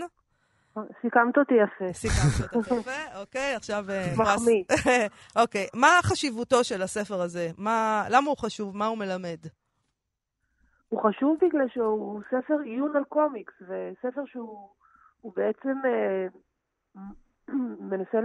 [0.75, 1.93] סיכמת אותי יפה.
[1.93, 3.85] סיכמת אותי יפה, אוקיי, עכשיו...
[4.17, 4.65] מחמיא.
[5.43, 7.49] אוקיי, מה חשיבותו של הספר הזה?
[7.59, 8.77] מה, למה הוא חשוב?
[8.77, 9.39] מה הוא מלמד?
[10.89, 14.69] הוא חשוב בגלל שהוא ספר עיון על קומיקס, וספר שהוא
[15.35, 16.27] בעצם אה,
[17.91, 18.21] מנסה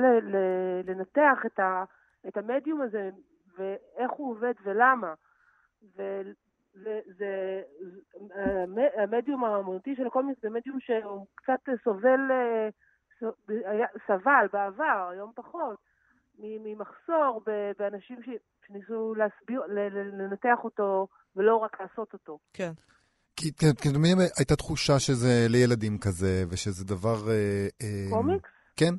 [0.84, 1.84] לנתח את, ה,
[2.28, 3.10] את המדיום הזה,
[3.58, 5.14] ואיך הוא עובד ולמה.
[5.96, 7.62] וזה,
[8.98, 12.70] המדיום האמנותי של הקומיקס זה מדיום שהוא קצת סובל, אה,
[14.08, 15.78] סבל בעבר, היום פחות,
[16.40, 17.42] ממחסור
[17.80, 18.20] באנשים
[18.66, 19.62] שניסו להסביר,
[19.92, 22.40] לנתח אותו ולא רק לעשות אותו.
[22.54, 22.72] כן.
[23.82, 27.30] כי תמיד הייתה תחושה שזה לילדים כזה, ושזה דבר...
[27.30, 28.50] אה, אה, קומיקס?
[28.76, 28.94] כן.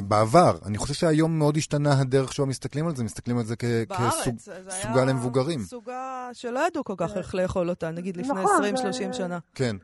[0.00, 5.04] בעבר, אני חושב שהיום מאוד השתנה הדרך שבה מסתכלים על זה, מסתכלים על זה כסוגה
[5.08, 5.58] למבוגרים.
[5.60, 9.38] סוגה שלא ידעו כל כך איך לאכול אותה, נגיד לפני 20-30 נכון, שנה.
[9.54, 9.76] כן.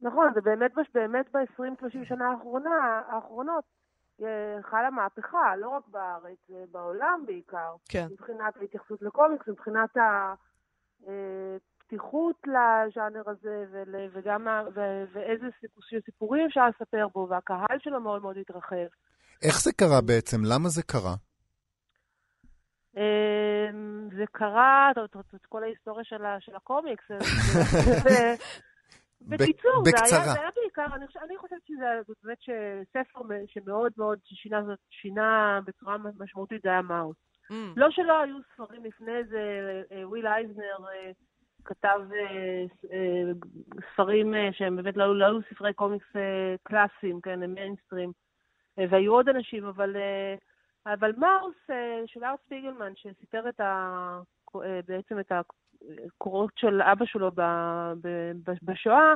[0.00, 3.64] נכון, זה באמת, באמת ב-20-30 שנה האחרונה, האחרונות
[4.70, 6.38] חלה מהפכה, לא רק בארץ,
[6.70, 7.74] בעולם בעיקר.
[7.88, 8.06] כן.
[8.10, 9.90] מבחינת ההתייחסות לקומיקס, מבחינת
[11.88, 13.64] הפתיחות לז'אנר הזה,
[14.12, 14.46] וגם
[15.12, 15.46] ואיזה
[16.04, 18.86] סיפורים אפשר לספר בו, והקהל שלו מאוד מאוד התרחב.
[19.42, 20.36] איך זה קרה בעצם?
[20.44, 21.14] למה זה קרה?
[22.96, 24.90] אמ, זה קרה,
[25.34, 26.04] את כל ההיסטוריה
[26.40, 27.04] של הקומיקס.
[29.20, 30.24] בקיצור, בקצרה.
[30.24, 32.38] זה היה בעיקר, אני, חושב, אני חושבת שזה באמת
[32.92, 37.16] ספר שמאוד מאוד שינה, שינה בצורה משמעותית, זה היה מאוס.
[37.50, 37.54] Mm.
[37.76, 39.40] לא שלא היו ספרים לפני זה,
[39.92, 41.10] אה, וויל אייזנר אה,
[41.68, 42.64] כתב אה,
[43.92, 46.06] ספרים שהם באמת לא, לא היו ספרי קומיקס
[46.62, 48.12] קלאסיים, כן, הם מיינסטרים,
[48.76, 49.96] והיו עוד אנשים, אבל,
[50.86, 51.56] אבל מאוס
[52.06, 53.60] של ארט ספיגלמן, שסיפר את
[54.86, 57.30] בעצם את הקורות של אבא שלו
[58.62, 59.14] בשואה,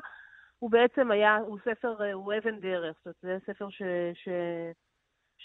[0.59, 3.83] הוא בעצם היה, הוא ספר, הוא אבן דרך, זאת אומרת, זה ספר ש,
[4.15, 4.29] ש,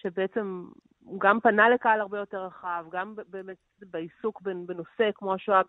[0.02, 0.68] שבעצם
[1.00, 5.62] הוא גם פנה לקהל הרבה יותר רחב, גם באמת בעיסוק בנושא כמו השואה,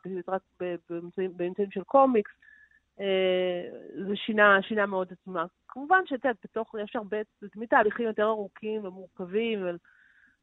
[1.36, 2.30] באמצעים של קומיקס,
[3.00, 3.60] אה,
[4.08, 5.44] זה שינה, שינה מאוד את עצמה.
[5.68, 9.78] כמובן שאת יודעת, בתוך, יש הרבה, זה תמיד תהליכים יותר ארוכים ומורכבים, ואני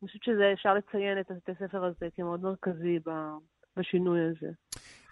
[0.02, 3.00] חושבת שאפשר לציין את הספר הזה כמאוד מרכזי
[3.78, 4.52] בשינוי הזה.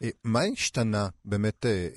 [0.04, 1.88] אה, מה השתנה באמת, אה,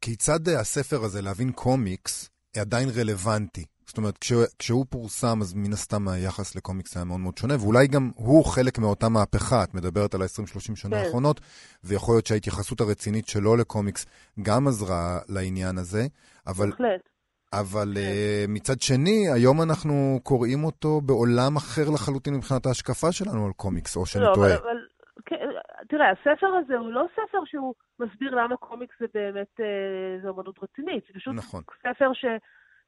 [0.00, 3.64] כיצד הספר הזה, להבין קומיקס, עדיין רלוונטי?
[3.86, 7.86] זאת אומרת, כשהוא, כשהוא פורסם, אז מן הסתם היחס לקומיקס היה מאוד מאוד שונה, ואולי
[7.86, 11.04] גם הוא חלק מאותה מהפכה, את מדברת על ה-20-30 שנה כן.
[11.04, 11.40] האחרונות,
[11.84, 14.06] ויכול להיות שההתייחסות הרצינית שלו לקומיקס
[14.42, 16.02] גם עזרה לעניין הזה,
[16.46, 16.70] אבל...
[16.70, 17.08] בהחלט.
[17.52, 18.00] אבל כן.
[18.00, 23.96] uh, מצד שני, היום אנחנו קוראים אותו בעולם אחר לחלוטין מבחינת ההשקפה שלנו על קומיקס,
[23.96, 24.54] או שאני לא, טועה.
[24.54, 24.78] אבל, אבל
[25.26, 25.36] כן,
[25.88, 29.66] תראה, הספר הזה הוא לא ספר שהוא מסביר למה קומיקס זה באמת, אה,
[30.22, 31.62] זו אמנות רצינית, זה פשוט נכון.
[31.82, 32.24] ספר ש...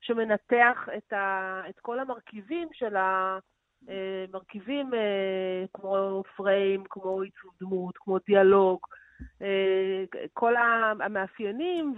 [0.00, 7.98] שמנתח את, ה, את כל המרכיבים של המרכיבים אה, אה, כמו פריים, כמו עיצוב דמות,
[7.98, 8.80] כמו דיאלוג,
[9.42, 11.94] אה, כל המאפיינים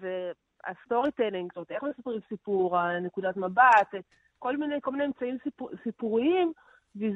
[0.00, 3.94] וה storytelling, זאת אומרת, איך מספרים סיפור, נקודת מבט,
[4.38, 6.52] כל מיני, כל מיני אמצעים סיפור, סיפוריים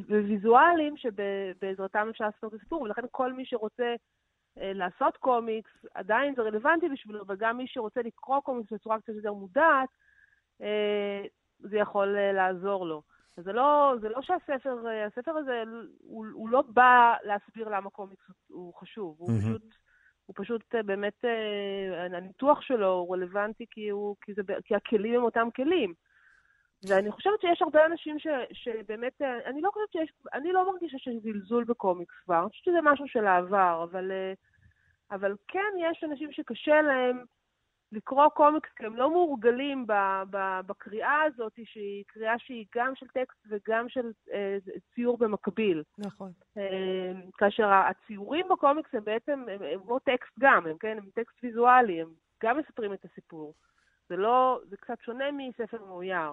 [0.08, 3.94] וויזואליים שבעזרתם אפשר לעשות את הסיפור, ולכן כל מי שרוצה
[4.56, 9.32] לעשות קומיקס, עדיין זה רלוונטי בשבילו, אבל גם מי שרוצה לקרוא קומיקס בצורה קצת יותר
[9.32, 9.88] מודעת,
[11.58, 13.02] זה יכול אה, לעזור לו.
[13.36, 15.62] זה לא, זה לא שהספר, אה, הספר הזה,
[16.00, 19.40] הוא, הוא לא בא להסביר למה קומיקס הוא חשוב, הוא mm-hmm.
[19.40, 19.62] פשוט...
[20.26, 21.24] הוא פשוט באמת,
[22.12, 25.94] הניתוח שלו הוא רלוונטי כי, הוא, כי, זה, כי הכלים הם אותם כלים.
[26.88, 31.14] ואני חושבת שיש הרבה אנשים ש, שבאמת, אני לא חושבת שיש, אני לא מרגישה שיש
[31.22, 34.12] זלזול בקומיקס כבר, אני חושבת שזה משהו של העבר, אבל,
[35.10, 37.24] אבל כן יש אנשים שקשה להם
[37.92, 39.92] לקרוא קומיקס, כי הם לא מורגלים ב,
[40.30, 44.56] ב, בקריאה הזאת, שהיא קריאה שהיא גם של טקסט וגם של אה,
[44.94, 45.82] ציור במקביל.
[45.98, 46.32] נכון.
[46.58, 51.36] אה, כאשר הציורים בקומיקס הם בעצם, הם, הם כמו טקסט גם, הם, כן, הם טקסט
[51.42, 52.08] ויזואלי, הם
[52.42, 53.54] גם מספרים את הסיפור.
[54.08, 56.30] זה לא, זה קצת שונה מספר מאויר.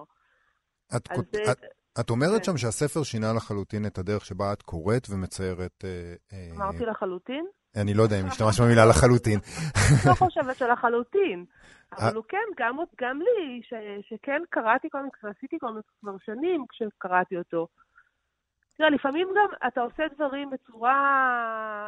[0.96, 1.58] את, כות, זה, את,
[2.00, 2.44] את אומרת כן.
[2.44, 5.84] שם שהספר שינה לחלוטין את הדרך שבה את קוראת ומציירת...
[5.84, 7.46] אה, אה אמרתי לחלוטין?
[7.76, 9.38] אני לא יודע אם השתמשת במילה לחלוטין.
[10.08, 11.44] לא חושבת שלחלוטין.
[11.92, 12.14] אבל אה.
[12.14, 13.72] הוא כן, גם, גם לי, ש,
[14.08, 17.66] שכן קראתי קומיקס ועשיתי קומיקס כבר שנים כשקראתי אותו.
[18.76, 20.98] תראה, לפעמים גם אתה עושה דברים בצורה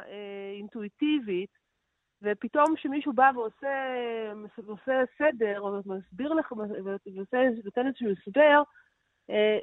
[0.08, 1.50] אה, אינטואיטיבית,
[2.22, 3.74] ופתאום כשמישהו בא ועושה,
[4.64, 8.62] ועושה סדר, או מסביר לך, ונותן איזשהו הסבר,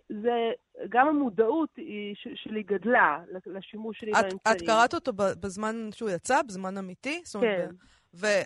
[0.10, 0.52] זה,
[0.89, 4.38] גם המודעות היא, שלי גדלה לשימוש שלי באמצעים.
[4.52, 7.21] את קראת אותו בזמן שהוא יצא, בזמן אמיתי?
[7.41, 7.67] כן.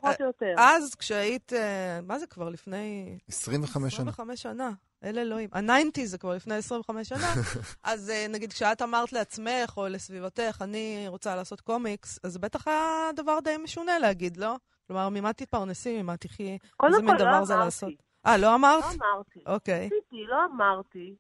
[0.02, 0.54] פחות או יותר.
[0.58, 3.18] ואז כשהיית, אה, מה זה כבר לפני...
[3.28, 4.10] 25 שנה.
[4.10, 4.72] 25 שנה.
[5.04, 5.50] אל אלוהים.
[5.54, 7.34] ה-90 זה כבר לפני 25 שנה.
[7.84, 13.10] אז אה, נגיד, כשאת אמרת לעצמך או לסביבתך, אני רוצה לעשות קומיקס, אז בטח היה
[13.16, 14.56] דבר די משונה להגיד, לא?
[14.88, 17.66] כלומר, ממה תתפרנסי, ממה תחי, איזה מין דבר לא זה אמרתי.
[17.66, 17.94] לעשות?
[18.28, 18.84] אה, לא אמרת?
[18.84, 19.40] לא אמרתי.
[19.46, 19.90] אוקיי.
[19.90, 21.16] ניסיתי, לא אמרתי.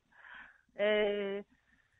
[0.79, 1.39] אה,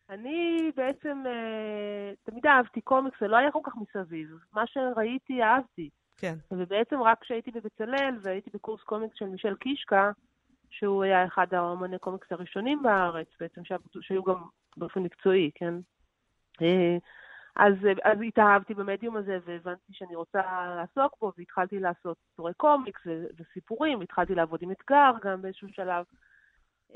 [0.10, 4.30] אני בעצם אה, תמיד אהבתי קומיקס, זה לא היה כל כך מסביב.
[4.54, 5.90] מה שראיתי, אהבתי.
[6.18, 6.36] כן.
[6.52, 10.12] ובעצם רק כשהייתי בבצלאל והייתי בקורס קומיקס של מישל קישקה,
[10.70, 13.62] שהוא היה אחד האמני קומיקס הראשונים בארץ, בעצם
[14.02, 14.44] שהיו גם
[14.78, 15.74] באופן מקצועי, כן?
[16.62, 16.98] אה,
[17.56, 20.42] אז, אז התאהבתי במדיום הזה והבנתי שאני רוצה
[20.76, 23.02] לעסוק בו, והתחלתי לעשות סיפורי קומיקס
[23.40, 26.06] וסיפורים, התחלתי לעבוד עם אתגר גם באיזשהו שלב,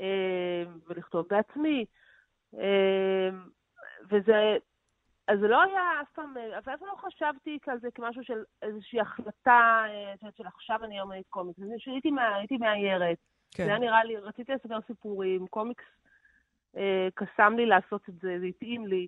[0.00, 1.84] אה, ולכתוב בעצמי.
[2.54, 3.28] אה,
[4.10, 4.56] וזה,
[5.28, 9.84] אז זה לא היה אף פעם, אף פעם לא חשבתי כזה כמשהו של איזושהי החלטה,
[10.14, 11.58] את של עכשיו אני אומרת קומיקס.
[11.86, 13.18] הייתי, הייתי מאיירת.
[13.54, 13.64] כן.
[13.64, 15.84] זה היה נראה לי, רציתי לספר סיפורים, קומיקס
[16.76, 19.06] אה, קסם לי לעשות את זה, זה התאים לי.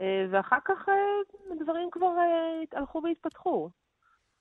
[0.00, 3.70] אה, ואחר כך אה, דברים כבר אה, הלכו והתפתחו.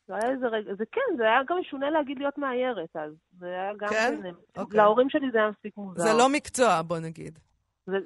[0.08, 3.12] זה היה איזה רגע, זה כן, זה היה גם משונה להגיד להיות מאיירת אז.
[3.40, 3.90] זה היה גם...
[3.90, 4.20] כן?
[4.58, 4.78] אוקיי.
[4.78, 6.04] להורים שלי זה היה מספיק מוזר.
[6.04, 7.40] זה לא מקצוע, בוא נגיד.
[7.86, 7.98] זה,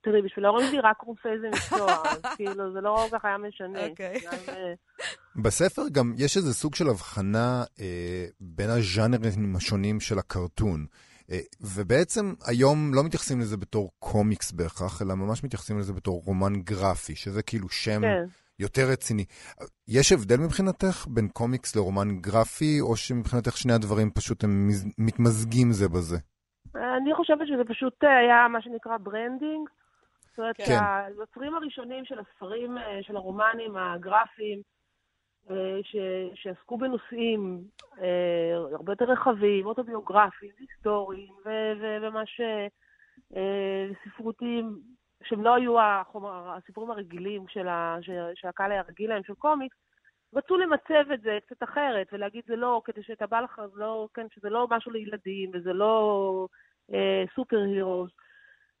[0.00, 3.38] תראי, בשביל ההורים שלי רק רופא זה מקצוע, אז כאילו, זה לא כל כך היה
[3.38, 3.86] משנה.
[3.86, 4.14] אוקיי.
[5.42, 10.86] בספר גם יש איזה סוג של הבחנה אה, בין הז'אנרים השונים של הקרטון.
[11.32, 16.52] אה, ובעצם היום לא מתייחסים לזה בתור קומיקס בהכרח, אלא ממש מתייחסים לזה בתור רומן
[16.56, 18.24] גרפי, שזה כאילו שם כן.
[18.58, 19.24] יותר רציני.
[19.88, 24.68] יש הבדל מבחינתך בין קומיקס לרומן גרפי, או שמבחינתך שני הדברים פשוט הם
[24.98, 26.16] מתמזגים זה בזה?
[26.74, 29.68] אני חושבת שזה פשוט היה מה שנקרא branding.
[30.28, 30.78] זאת אומרת, כן.
[30.80, 34.62] היוצרים הראשונים של הספרים, של הרומנים הגרפיים,
[35.82, 35.96] ש,
[36.34, 37.64] שעסקו בנושאים
[38.72, 41.32] הרבה יותר רחבים, אוטוביוגרפיים, היסטוריים,
[41.80, 42.40] וממש
[44.04, 44.78] ספרותיים,
[45.24, 47.98] שהם לא היו החומר, הסיפורים הרגילים של, ה,
[48.34, 49.76] שהקהל היה רגיל להם, של קומיקס,
[50.34, 54.26] רצו למצב את זה קצת אחרת, ולהגיד זה לא, כדי שאתה בא לך, לא, כן,
[54.34, 56.46] שזה לא משהו לילדים, וזה לא
[56.92, 58.10] אה, סופר הירוס.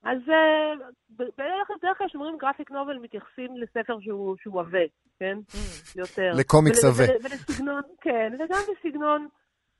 [0.04, 4.86] אז אה, בדרך כלל כשאומרים גרפיק נובל מתייחסים לספר שהוא, שהוא עבה,
[5.18, 5.38] כן?
[5.50, 5.98] Mm.
[5.98, 6.30] יותר.
[6.34, 7.04] לקומיקס עבה.
[7.24, 9.28] ולסגנון, כן, וגם בסגנון,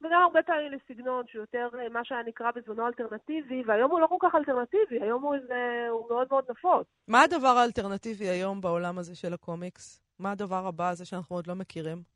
[0.00, 4.06] וגם הרבה פעמים לסגנון שהוא יותר אה, מה שהיה נקרא בזמנו אלטרנטיבי, והיום הוא לא
[4.06, 6.86] כל כך אלטרנטיבי, היום הוא, איזה, הוא מאוד מאוד נפוץ.
[7.08, 10.02] מה הדבר האלטרנטיבי היום בעולם הזה של הקומיקס?
[10.18, 12.11] מה הדבר הבא הזה שאנחנו עוד לא מכירים?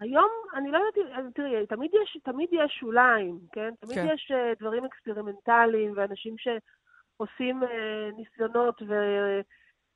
[0.00, 3.70] היום, אני לא יודעת, תראי, תמיד יש, תמיד יש שוליים, כן?
[3.80, 4.06] תמיד כן.
[4.14, 7.66] יש אה, דברים אקספרימנטליים ואנשים שעושים uh,
[8.16, 8.94] ניסיונות, ו,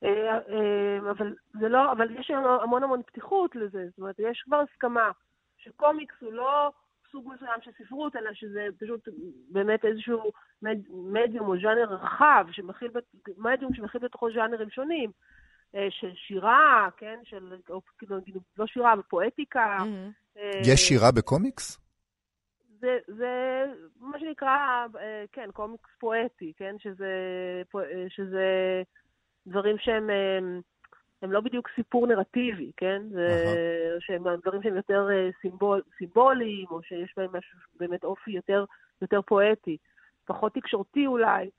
[0.03, 4.63] אה, אה, אבל זה לא, אבל יש המון המון פתיחות לזה, זאת אומרת, יש כבר
[4.71, 5.11] הסכמה
[5.57, 6.71] שקומיקס הוא לא
[7.11, 9.07] סוג מסוים של ספרות, אלא שזה פשוט
[9.49, 12.91] באמת איזשהו מד, מדיום או ז'אנר רחב, שמכיל,
[13.37, 15.11] מדיום שמכיל בתוכו ז'אנרים שונים.
[15.75, 18.17] אה, של שירה, כן, של, או כאילו,
[18.57, 19.77] לא שירה, אבל פואטיקה.
[19.79, 20.39] Mm-hmm.
[20.67, 21.79] יש שירה בקומיקס?
[22.79, 23.63] זה, זה
[23.99, 24.57] מה שנקרא,
[24.99, 27.13] אה, כן, קומיקס פואטי, כן, שזה,
[28.09, 28.83] שזה
[29.47, 30.09] דברים שהם
[31.21, 33.01] הם לא בדיוק סיפור נרטיבי, כן?
[33.09, 34.05] זה, uh-huh.
[34.05, 35.07] שהם דברים שהם יותר
[35.41, 38.65] סימבול, סימבוליים, או שיש בהם משהו באמת אופי יותר,
[39.01, 39.77] יותר פואטי,
[40.25, 41.49] פחות תקשורתי אולי.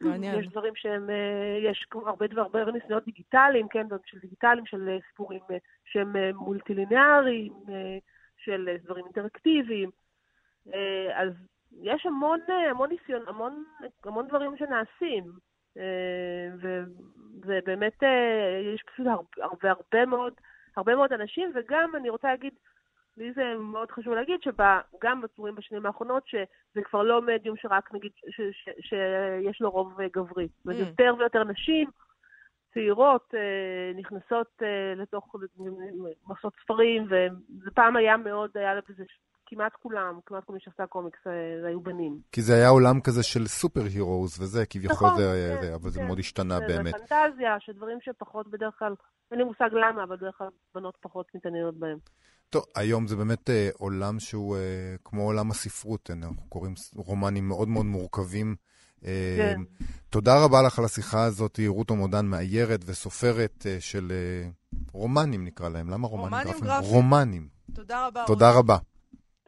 [0.00, 0.40] מעניין.
[0.40, 4.98] יש דברים שהם, אה, יש הרבה דבר, הרבה ניסיונות דיגיטליים, כן, של דיגיטליים, של אה,
[5.08, 7.52] סיפורים אה, שהם מולטילינאריים,
[8.36, 9.90] של דברים אינטראקטיביים.
[11.14, 11.32] אז
[11.82, 12.40] יש המון,
[12.70, 13.64] המון ניסיון, המון,
[14.04, 15.24] המון דברים שנעשים.
[17.46, 18.02] ובאמת
[18.74, 19.06] יש פשוט
[19.38, 20.32] הרבה, הרבה מאוד,
[20.76, 22.52] הרבה מאוד אנשים, וגם אני רוצה להגיד,
[23.20, 28.12] לי זה מאוד חשוב להגיד שגם בצורים בשנים האחרונות, שזה כבר לא מדיום שרק נגיד,
[28.16, 30.48] ש, ש, ש, שיש לו רוב גברי.
[30.48, 30.88] זאת אומרת, mm.
[30.88, 31.90] יותר ויותר נשים
[32.74, 35.34] צעירות אה, נכנסות אה, לתוך
[36.28, 39.04] מסות ספרים, וזה פעם היה מאוד, היה לזה
[39.46, 42.18] כמעט כולם, כמעט כל מי שעשה קומיקס, אה, היו בנים.
[42.32, 45.82] כי זה היה עולם כזה של סופר הירוז וזה, כביכול נכון, זה, כן, זה, אבל
[45.82, 45.88] כן.
[45.88, 46.94] זה מאוד השתנה זה, באמת.
[46.98, 48.94] זה פנטזיה, שדברים שפחות בדרך כלל,
[49.30, 51.98] אין לי מושג למה, אבל בדרך כלל בנות פחות מתעניינות בהם.
[52.50, 54.60] טוב, היום זה באמת אה, עולם שהוא אה,
[55.04, 58.56] כמו עולם הספרות, אנחנו קוראים רומנים מאוד מאוד מורכבים.
[59.04, 59.60] אה, כן.
[60.10, 64.50] תודה רבה לך על השיחה הזאת, רותו מודן, מאיירת וסופרת אה, של אה,
[64.92, 65.90] רומנים נקרא להם.
[65.90, 66.90] למה רומנים רומנים גרפיים?
[66.92, 67.48] רומנים.
[67.74, 68.24] תודה רבה.
[68.26, 68.76] תודה רבה.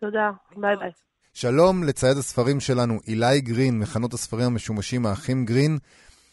[0.00, 0.90] תודה, ביי ביי.
[1.34, 5.78] שלום לצייד הספרים שלנו, אילי גרין, מחנות הספרים המשומשים, האחים גרין.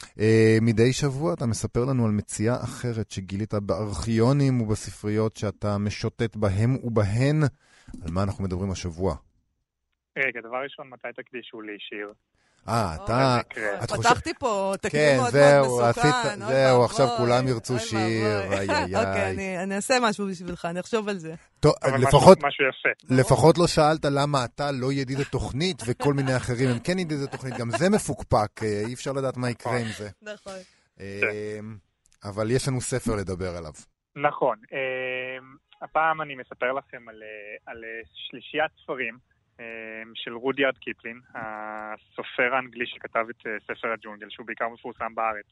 [0.04, 0.22] Uh,
[0.62, 7.44] מדי שבוע אתה מספר לנו על מציאה אחרת שגילית בארכיונים ובספריות שאתה משוטט בהם ובהן.
[8.06, 9.16] על מה אנחנו מדברים השבוע?
[10.18, 12.14] רגע, דבר ראשון, מתי תקדישו לי שיר?
[12.68, 13.40] אה, אתה...
[13.98, 16.40] פתחתי פה תקדים מאוד מאוד מסוכן.
[16.48, 18.96] זהו, עכשיו כולם ירצו שיר, איי איי איי.
[18.96, 21.36] אוקיי, אני אעשה משהו בשבילך, אני אחשוב על זה.
[21.60, 22.38] טוב, לפחות...
[22.44, 23.16] משהו יפה.
[23.16, 27.54] לפחות לא שאלת למה אתה לא ידיד התוכנית וכל מיני אחרים הם כן ידיד התוכנית,
[27.58, 30.10] גם זה מפוקפק, אה, אי אפשר לדעת מה יקרה עם זה.
[30.22, 30.60] נכון.
[31.00, 31.06] אמ,
[32.24, 33.72] אבל יש לנו ספר לדבר עליו.
[34.16, 34.58] נכון.
[34.72, 37.10] אמ, הפעם אני מספר לכם
[37.66, 39.18] על אה, שלישיית ספרים.
[39.60, 45.46] אמ, של רודיארד קיפלין, הסופר האנגלי שכתב את אה, ספר הג'ונגל, שהוא בעיקר מפורסם בארץ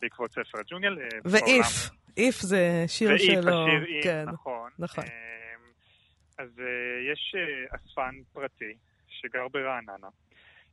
[0.00, 0.98] בעקבות ספר הג'ונגל.
[0.98, 3.34] אה, ואיף, איף זה שיר ואיף, שלו.
[3.34, 4.70] ואיף, השיר איף, כן, נכון.
[4.78, 5.04] נכון.
[5.04, 5.70] אמ,
[6.38, 7.34] אז אה, יש
[7.70, 8.74] אספן פרטי
[9.08, 10.08] שגר ברעננה,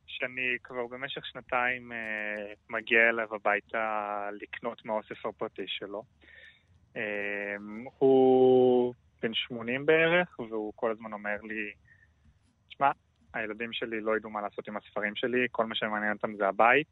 [0.06, 1.92] שאני כבר במשך שנתיים
[2.70, 6.02] מגיע אליו הביתה לקנות מהאוסף הפרטי שלו.
[6.96, 11.72] אמ, הוא בן 80 בערך, והוא כל הזמן אומר לי,
[12.82, 12.90] תשמע,
[13.34, 16.86] הילדים שלי לא ידעו מה לעשות עם הספרים שלי, כל מה שמעניין אותם זה הבית,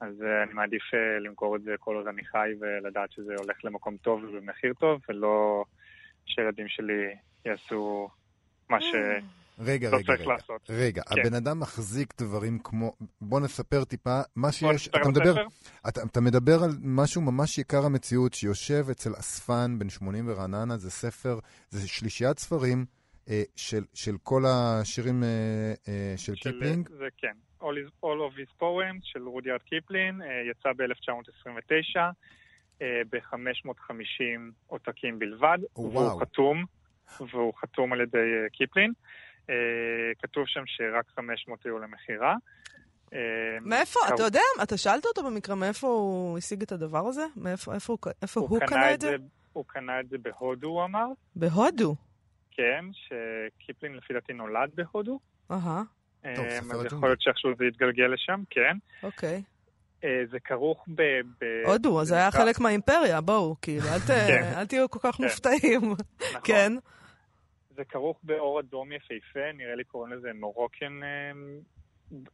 [0.00, 3.64] אז uh, אני מעדיף uh, למכור את זה כל עוד אני חי ולדעת שזה הולך
[3.64, 5.64] למקום טוב ובמחיר טוב, ולא
[6.26, 8.08] שהילדים שלי יעשו
[8.68, 8.94] מה ש...
[9.60, 10.70] רגע, לא רגע, רגע, לעשות.
[10.70, 11.20] רגע, כן.
[11.20, 15.46] הבן אדם מחזיק דברים כמו, בוא נספר טיפה, מה שיש, אתה מדבר,
[15.88, 20.90] אתה, אתה מדבר על משהו ממש יקר המציאות, שיושב אצל אספן בן 80 ברעננה, זה
[20.90, 21.38] ספר,
[21.70, 22.97] זה שלישיית ספרים, אה,
[23.56, 25.28] של, של כל השירים אה,
[25.88, 26.88] אה, של, של קיפלינג?
[26.88, 27.36] זה כן.
[27.60, 32.00] All, is, All of his poems של רודיארד קיפלינג, יצא ב-1929
[33.10, 35.92] ב-550 עותקים בלבד, וואו.
[35.92, 36.64] והוא חתום,
[37.20, 38.18] והוא חתום על ידי
[38.52, 38.92] קיפלין.
[40.18, 42.36] כתוב שם שרק 500 היו למכירה.
[43.60, 47.26] מאיפה, אתה יודע, אתה שאלת אותו במקרה מאיפה הוא השיג את הדבר הזה?
[47.36, 47.72] מאיפה
[48.34, 49.16] הוא קנה את זה?
[49.52, 51.06] הוא קנה את זה בהודו, הוא אמר.
[51.36, 51.94] בהודו?
[52.58, 55.18] כן, שקיפלין לפי דעתי נולד בהודו.
[55.50, 55.82] אהה.
[56.24, 58.76] אז יכול להיות שאיכשהו זה יתגלגל לשם, כן.
[59.02, 59.42] אוקיי.
[60.04, 61.02] אה, זה כרוך ב...
[61.64, 64.52] הודו, אז זה היה חלק מהאימפריה, בואו, כאילו, כן.
[64.56, 65.22] אל תהיו כל כך כן.
[65.24, 65.80] מופתעים.
[65.82, 66.40] נכון.
[66.44, 66.72] כן.
[67.76, 71.32] זה כרוך באור אדום יפהפה, נראה לי קוראים לזה מורוקן, אה,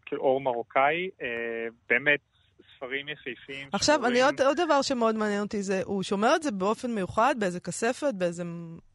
[0.06, 1.10] כאילו אור מרוקאי.
[1.22, 2.20] אה, באמת,
[2.76, 3.68] ספרים יפהפיים.
[3.72, 7.34] עכשיו, אני עוד, עוד דבר שמאוד מעניין אותי זה, הוא שומר את זה באופן מיוחד,
[7.38, 8.42] באיזה כספת, באיזה,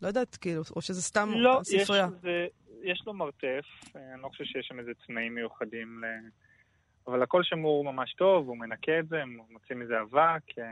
[0.02, 2.08] לא יודעת, כאילו, או שזה סתם לא, ספרייה?
[2.24, 2.30] לא,
[2.84, 6.30] יש לו מרתף, אני לא חושב שיש שם איזה תנאים מיוחדים ל...
[7.08, 10.60] אבל הכל שמור ממש טוב, הוא מנקה את זה, הוא מוציא מזה אבק.
[10.60, 10.64] אה.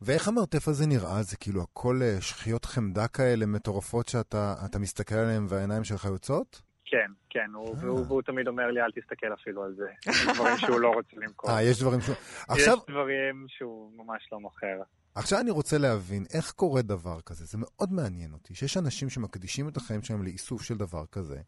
[0.00, 1.22] ואיך המרתף הזה נראה?
[1.22, 6.62] זה כאילו הכל אה, שכיות חמדה כאלה מטורפות שאתה מסתכל עליהן והעיניים שלך יוצאות?
[6.84, 8.04] כן, כן, הוא, והוא, אה.
[8.08, 10.10] והוא תמיד אומר לי, אל תסתכל אפילו על זה.
[10.10, 11.50] יש דברים שהוא לא רוצה למכור.
[11.50, 12.16] אה, יש דברים שהוא...
[12.48, 12.76] עכשיו...
[12.76, 14.82] יש דברים שהוא ממש לא מוכר.
[15.14, 17.44] עכשיו אני רוצה להבין, איך קורה דבר כזה?
[17.44, 21.40] זה מאוד מעניין אותי, שיש אנשים שמקדישים את החיים שלהם לאיסוף של דבר כזה,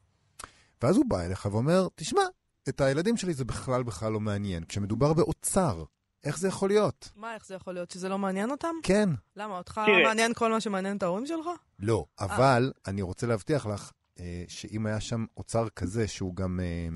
[0.82, 2.22] ואז הוא בא אליך ואומר, תשמע,
[2.68, 4.64] את הילדים שלי זה בכלל בכלל לא מעניין.
[4.64, 5.84] כשמדובר באוצר,
[6.24, 7.10] איך זה יכול להיות?
[7.16, 7.90] מה, איך זה יכול להיות?
[7.90, 8.74] שזה לא מעניין אותם?
[8.82, 9.08] כן.
[9.36, 11.48] למה, אותך מעניין כל מה שמעניין את ההורים שלך?
[11.78, 12.90] לא, אבל 아.
[12.90, 14.01] אני רוצה להבטיח לך אה,
[14.48, 16.88] שאם היה שם אוצר כזה, שהוא גם, אה,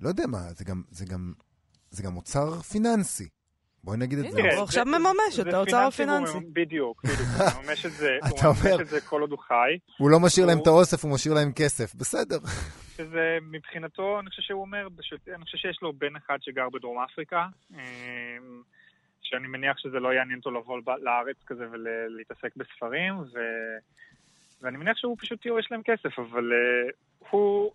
[0.00, 1.32] לא יודע מה, זה גם, זה גם,
[1.90, 3.28] זה גם אוצר פיננסי.
[3.84, 4.40] בואי נגיד את זה.
[4.40, 6.38] הוא עכשיו מממש את האוצר הפיננסי.
[6.52, 9.78] בדיוק, בדיוק, הוא מממש את זה, הוא מממש את זה כל עוד הוא חי.
[9.98, 12.38] הוא לא משאיר להם את האוסף, הוא משאיר להם כסף, בסדר.
[12.96, 14.88] שזה מבחינתו, אני חושב שהוא אומר,
[15.34, 17.78] אני חושב שיש לו בן אחד שגר בדרום אפריקה, אמ,
[19.22, 23.38] שאני מניח שזה לא יעניין אותו לבוא לארץ כזה ולהתעסק בספרים, ו...
[24.62, 27.72] ואני מניח שהוא פשוט יורש להם כסף, אבל uh, הוא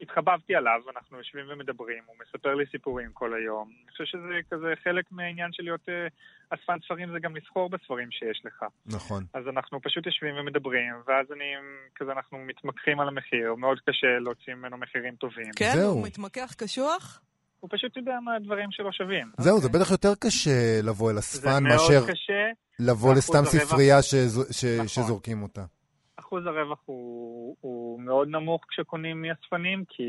[0.00, 3.70] התחבבתי עליו, אנחנו יושבים ומדברים, הוא מספר לי סיפורים כל היום.
[3.82, 8.10] אני חושב שזה כזה חלק מהעניין של להיות uh, אספן ספרים, זה גם לסחור בספרים
[8.10, 8.64] שיש לך.
[8.86, 9.24] נכון.
[9.34, 11.50] אז אנחנו פשוט יושבים ומדברים, ואז אני,
[11.94, 15.52] כזה אנחנו מתמקחים על המחיר, מאוד קשה להוציא ממנו מחירים טובים.
[15.56, 15.72] כן?
[15.74, 15.92] זהו.
[15.92, 17.20] הוא מתמקח קשוח?
[17.60, 19.26] הוא פשוט יודע מה הדברים שלו שווים.
[19.38, 19.60] זהו, okay.
[19.60, 19.80] זה אוקיי.
[19.80, 22.04] בטח יותר קשה לבוא אל אספן מאשר
[22.78, 23.98] לבוא לסתם ספרייה
[24.86, 25.64] שזורקים אותה.
[26.34, 30.02] אחוז הרווח הוא, הוא מאוד נמוך כשקונים מאספנים, כי,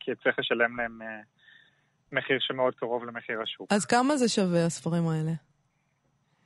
[0.00, 1.04] כי צריך לשלם להם uh,
[2.12, 3.72] מחיר שמאוד קרוב למחיר השוק.
[3.72, 5.32] אז כמה זה שווה, הספרים האלה?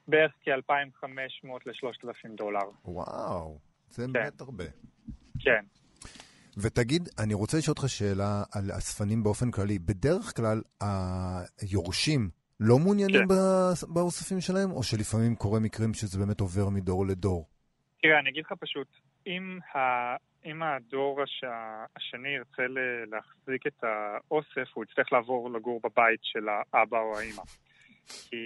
[0.09, 2.71] בערך כ-2,500 ל-3,000 דולר.
[2.85, 4.13] וואו, זה כן.
[4.13, 4.65] באמת הרבה.
[5.39, 5.65] כן.
[6.57, 9.79] ותגיד, אני רוצה לשאול אותך שאלה על אספנים באופן כללי.
[9.79, 10.63] בדרך כלל,
[11.61, 12.31] היורשים
[12.61, 13.35] לא מעוניינים כן.
[13.95, 17.49] באוספים שלהם, או שלפעמים קורה מקרים שזה באמת עובר מדור לדור?
[18.03, 18.89] תראה, אני אגיד לך פשוט,
[19.27, 21.45] אם, ה, אם הדור הש,
[21.97, 22.63] השני ירצה
[23.07, 27.43] להחזיק את האוסף, הוא יצטרך לעבור לגור בבית של האבא או האימא.
[28.07, 28.37] כי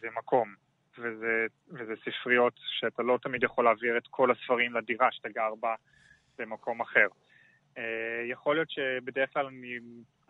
[0.00, 0.54] זה מקום,
[0.98, 5.74] וזה, וזה ספריות שאתה לא תמיד יכול להעביר את כל הספרים לדירה שאתה גר בה
[6.38, 7.06] במקום אחר.
[7.78, 9.48] אה, יכול להיות שבדרך כלל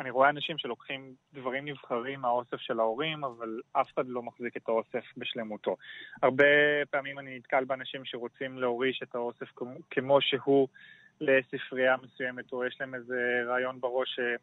[0.00, 4.68] אני, רואה אנשים שלוקחים דברים נבחרים מהאוסף של ההורים, אבל אף אחד לא מחזיק את
[4.68, 5.76] האוסף בשלמותו.
[6.22, 6.44] הרבה
[6.90, 10.68] פעמים אני נתקל באנשים שרוצים להוריש את האוסף כמו, כמו שהוא
[11.20, 14.34] לספרייה מסוימת, או יש להם איזה רעיון בראש אה,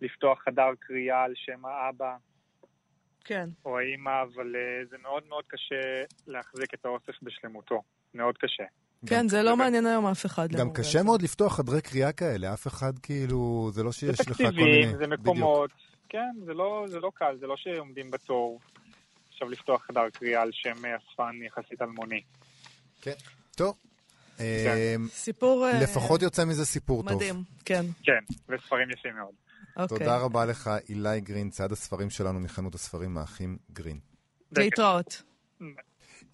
[0.00, 2.16] לפתוח חדר קריאה על שם האבא.
[3.24, 3.48] כן.
[3.64, 7.82] או האימא, אבל אה, זה מאוד מאוד קשה להחזיק את האוסף בשלמותו.
[8.14, 8.64] מאוד קשה.
[9.06, 10.48] כן, זה לא מעניין היום אף אחד.
[10.52, 14.42] גם קשה מאוד לפתוח חדרי קריאה כאלה, אף אחד כאילו, זה לא שיש לך כל
[14.42, 14.52] מיני...
[14.52, 15.70] זה תקציבים, זה מקומות,
[16.08, 18.60] כן, לא, זה לא קל, זה לא שעומדים בתור
[19.32, 22.20] עכשיו לפתוח חדר קריאה על שם אספן יחסית אלמוני.
[23.00, 23.14] כן,
[23.56, 23.76] טוב.
[24.36, 24.44] כן.
[24.96, 25.66] אמ, סיפור...
[25.66, 27.12] אה, לפחות יוצא מזה סיפור טוב.
[27.12, 27.86] מדהים, כן.
[28.02, 29.34] כן, וספרים יפים מאוד.
[29.76, 29.98] אוקיי.
[29.98, 33.98] תודה רבה לך, אילי גרין, צעד הספרים שלנו מחנות הספרים מהאחים גרין.
[34.52, 35.22] להתראות.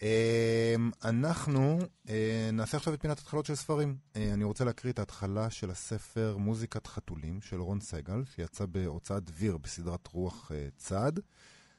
[0.03, 1.79] אמ, אנחנו
[2.09, 3.97] אה, נעשה עכשיו את פינת התחלות של ספרים.
[4.17, 9.25] אה, אני רוצה להקריא את ההתחלה של הספר מוזיקת חתולים של רון סגל, שיצא בהוצאת
[9.25, 11.21] דביר בסדרת רוח אה, צעד.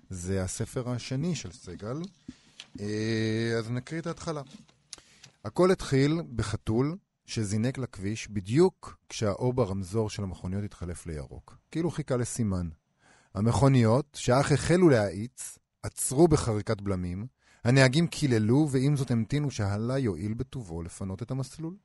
[0.10, 2.02] זה הספר השני של סגל.
[3.58, 4.42] אז נקריא את ההתחלה.
[5.46, 11.58] הכל התחיל בחתול שזינק לכביש בדיוק כשהאור ברמזור של המכוניות התחלף לירוק.
[11.72, 12.70] כאילו חיכה לסימן.
[13.36, 17.28] המכוניות, שאך החלו להאיץ, עצרו בחריקת בלמים,
[17.66, 21.76] הנהגים קיללו, ועם זאת המתינו שהלה יועיל בטובו לפנות את המסלול.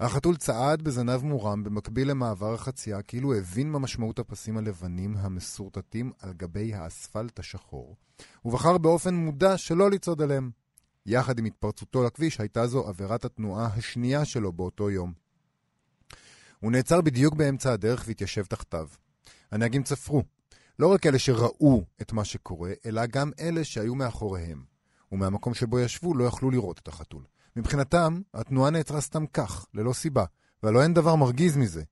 [0.00, 6.32] החתול צעד בזנב מורם במקביל למעבר החצייה, כאילו הבין מה משמעות הפסים הלבנים המסורטטים על
[6.32, 7.96] גבי האספלט השחור,
[8.44, 10.50] ובחר באופן מודע שלא לצעוד עליהם.
[11.06, 15.12] יחד עם התפרצותו לכביש הייתה זו עבירת התנועה השנייה שלו באותו יום.
[16.60, 18.88] הוא נעצר בדיוק באמצע הדרך והתיישב תחתיו.
[19.52, 20.22] הנהגים צפרו.
[20.78, 24.69] לא רק אלה שראו את מה שקורה, אלא גם אלה שהיו מאחוריהם.
[25.12, 27.24] ומהמקום שבו ישבו לא יכלו לראות את החתול.
[27.56, 30.24] מבחינתם, התנועה נעצרה סתם כך, ללא סיבה,
[30.62, 31.82] והלא אין דבר מרגיז מזה.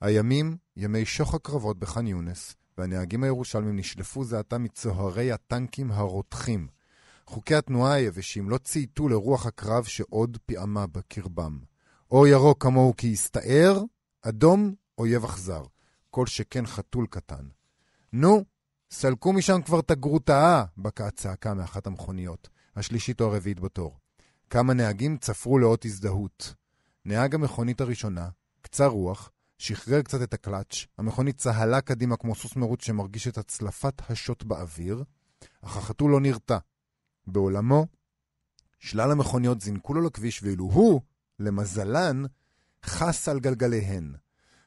[0.00, 6.68] הימים, ימי שוך הקרבות בח'אן יונס, והנהגים הירושלמים נשלפו זה עתה מצוהרי הטנקים הרותחים.
[7.26, 11.58] חוקי התנועה היבשים לא צייתו לרוח הקרב שעוד פיעמה בקרבם.
[12.10, 13.82] או ירוק כמוהו כי הסתער,
[14.22, 15.62] אדום, אויב אכזר.
[16.10, 17.48] כל שכן חתול קטן.
[18.12, 18.44] נו,
[18.90, 23.98] סלקו משם כבר את הגרוטאה, בקעה צעקה מאחת המכוניות, השלישית או הרביעית בתור.
[24.50, 26.54] כמה נהגים צפרו לאות הזדהות.
[27.04, 28.28] נהג המכונית הראשונה,
[28.62, 34.02] קצר רוח, שחרר קצת את הקלאץ', המכונית צהלה קדימה כמו סוס מרוץ שמרגיש את הצלפת
[34.08, 35.04] השוט באוויר,
[35.62, 36.58] אך החתול לא נרתע.
[37.26, 37.86] בעולמו,
[38.78, 41.00] שלל המכוניות זינקו לו לכביש, ואילו הוא,
[41.38, 42.22] למזלן,
[42.84, 44.14] חס על גלגליהן.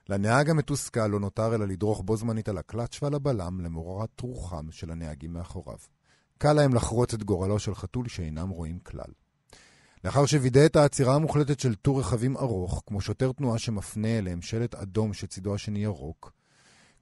[0.10, 4.91] לנהג המתוסכל לא נותר אלא לדרוך בו זמנית על הקלאץ' ועל הבלם למורת רוחם של
[4.91, 5.78] הנהגים מאחוריו.
[6.44, 9.12] קל להם לחרוץ את גורלו של חתול שאינם רואים כלל.
[10.04, 14.76] לאחר שווידא את העצירה המוחלטת של טור רכבים ארוך, כמו שוטר תנועה שמפנה אליהם שלט
[14.76, 16.32] אדום שצידו השני ירוק,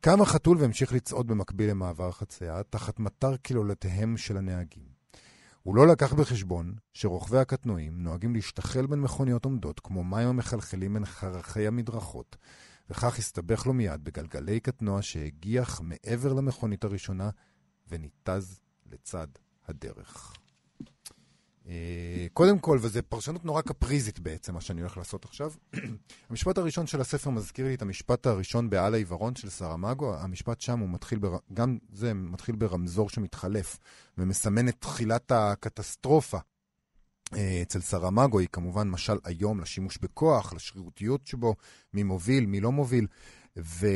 [0.02, 4.86] קם החתול והמשיך לצעוד במקביל למעבר חצייה, תחת מטר קילולותיהם של הנהגים.
[5.64, 11.06] הוא לא לקח בחשבון שרוכבי הקטנועים נוהגים להשתחל בין מכוניות עומדות כמו מים המחלחלים בין
[11.06, 12.36] חרכי המדרכות,
[12.90, 17.30] וכך הסתבך לו מיד בגלגלי קטנוע שהגיח מעבר למכונית הראשונה
[17.90, 18.62] וניתז
[18.92, 19.28] לצד
[19.68, 20.34] הדרך.
[21.68, 25.52] אה, קודם כל, וזו פרשנות נורא קפריזית בעצם, מה שאני הולך לעשות עכשיו,
[26.30, 30.16] המשפט הראשון של הספר מזכיר לי את המשפט הראשון בעל העיוורון של סרמגו.
[30.16, 31.38] המשפט שם הוא מתחיל, בר...
[31.54, 33.80] גם זה מתחיל ברמזור שמתחלף
[34.18, 36.38] ומסמן את תחילת הקטסטרופה.
[37.36, 41.56] אה, אצל סרמגו היא כמובן משל היום לשימוש בכוח, לשרירותיות שבו,
[41.94, 43.08] מי מוביל, מי לא מוביל.
[43.58, 43.88] ו...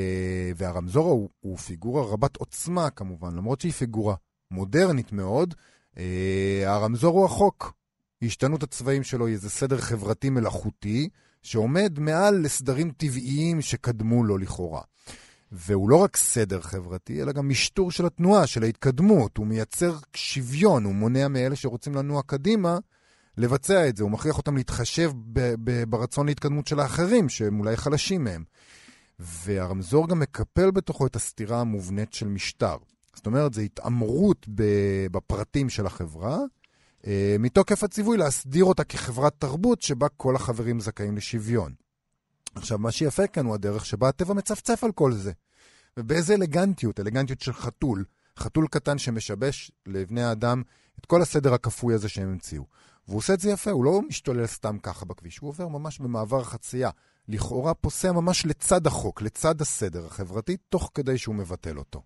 [0.56, 4.16] והרמזור הוא, הוא פיגורה רבת עוצמה כמובן, למרות שהיא פיגורה
[4.52, 5.54] מודרנית מאוד,
[5.98, 7.74] אה, הרמזור הוא החוק.
[8.22, 11.10] השתנות הצבעים שלו היא איזה סדר חברתי מלאכותי,
[11.44, 14.82] שעומד מעל לסדרים טבעיים שקדמו לו לכאורה.
[15.52, 19.38] והוא לא רק סדר חברתי, אלא גם משטור של התנועה, של ההתקדמות.
[19.38, 22.78] הוא מייצר שוויון, הוא מונע מאלה שרוצים לנוע קדימה
[23.38, 24.04] לבצע את זה.
[24.04, 25.12] הוא מכריח אותם להתחשב
[25.90, 28.44] ברצון להתקדמות של האחרים, שהם אולי חלשים מהם.
[29.20, 32.78] והרמזור גם מקפל בתוכו את הסתירה המובנית של משטר.
[33.16, 34.46] זאת אומרת, זו התעמרות
[35.12, 36.40] בפרטים של החברה,
[37.08, 41.74] אה, מתוקף הציווי להסדיר אותה כחברת תרבות שבה כל החברים זכאים לשוויון.
[42.56, 45.32] עכשיו, מה שיפה כאן הוא הדרך שבה הטבע מצפצף על כל זה.
[45.98, 48.06] ובאיזה אלגנטיות, אלגנטיות של חתול,
[48.40, 50.62] חתול קטן שמשבש לבני האדם
[51.00, 52.64] את כל הסדר הכפוי הזה שהם המציאו.
[53.08, 56.44] והוא עושה את זה יפה, הוא לא משתולל סתם ככה בכביש, הוא עובר ממש במעבר
[56.44, 56.90] חצייה.
[57.28, 62.02] לכאורה פוסע ממש לצד החוק, לצד הסדר החברתי, תוך כדי שהוא מבטל אותו.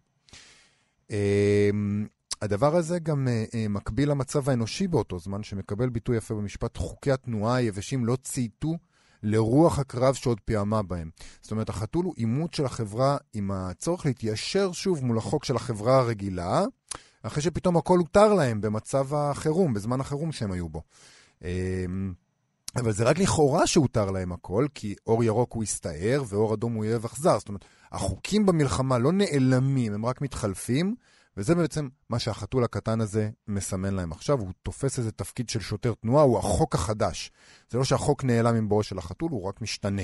[1.12, 2.08] אמ,
[2.42, 7.12] הדבר הזה גם אה, אה, מקביל למצב האנושי באותו זמן, שמקבל ביטוי יפה במשפט, חוקי
[7.12, 8.78] התנועה היבשים לא צייתו
[9.24, 11.10] לרוח הקרב שעוד פיעמה בהם.
[11.42, 16.00] זאת אומרת, החתול הוא עימות של החברה עם הצורך להתיישר שוב מול החוק של החברה
[16.00, 16.66] הרגילה,
[17.24, 20.82] אחרי שפתאום הכל הותר להם במצב החירום, בזמן החירום שהם היו בו.
[21.44, 22.14] אמ,
[22.76, 26.86] אבל זה רק לכאורה שהותר להם הכל, כי אור ירוק הוא הסתער ואור אדום הוא
[26.86, 27.40] אויב אכזר.
[27.40, 30.96] זאת אומרת, החוקים במלחמה לא נעלמים, הם רק מתחלפים,
[31.38, 34.40] וזה בעצם מה שהחתול הקטן הזה מסמן להם עכשיו.
[34.40, 37.32] הוא תופס איזה תפקיד של שוטר תנועה, הוא החוק החדש.
[37.70, 40.02] זה לא שהחוק נעלם עם בואו של החתול, הוא רק משתנה.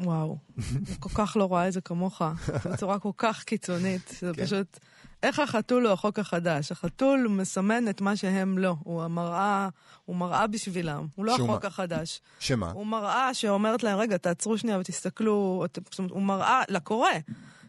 [0.00, 2.22] וואו, אני כל כך לא רואה את זה כמוך,
[2.72, 4.14] בצורה כל כך קיצונית.
[4.20, 4.44] זה כן.
[4.44, 4.78] פשוט...
[5.26, 6.72] איך החתול הוא החוק החדש?
[6.72, 8.76] החתול מסמן את מה שהם לא.
[8.84, 9.68] הוא המראה,
[10.04, 11.06] הוא מראה בשבילם.
[11.14, 11.68] הוא לא החוק מה?
[11.68, 12.20] החדש.
[12.38, 12.70] שמה?
[12.70, 15.64] הוא מראה שאומרת להם, רגע, תעצרו שנייה ותסתכלו,
[16.10, 17.10] הוא מראה לקורא.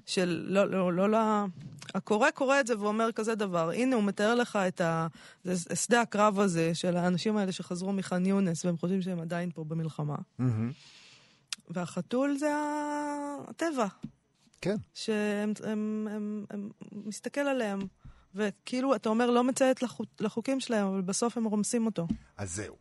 [0.07, 1.19] של לא, לא, לא, לא,
[1.95, 3.69] הקורא קורא את זה ואומר כזה דבר.
[3.69, 5.07] הנה, הוא מתאר לך את ה...
[5.43, 9.63] זה שדה הקרב הזה של האנשים האלה שחזרו מח'אן יונס, והם חושבים שהם עדיין פה
[9.63, 10.15] במלחמה.
[10.15, 10.43] Mm-hmm.
[11.69, 12.51] והחתול זה
[13.49, 13.87] הטבע.
[14.61, 14.75] כן.
[14.93, 17.79] שהם הם, הם, הם, מסתכל עליהם,
[18.35, 22.07] וכאילו, אתה אומר, לא מציית לחוק, לחוקים שלהם, אבל בסוף הם רומסים אותו.
[22.37, 22.75] אז זהו.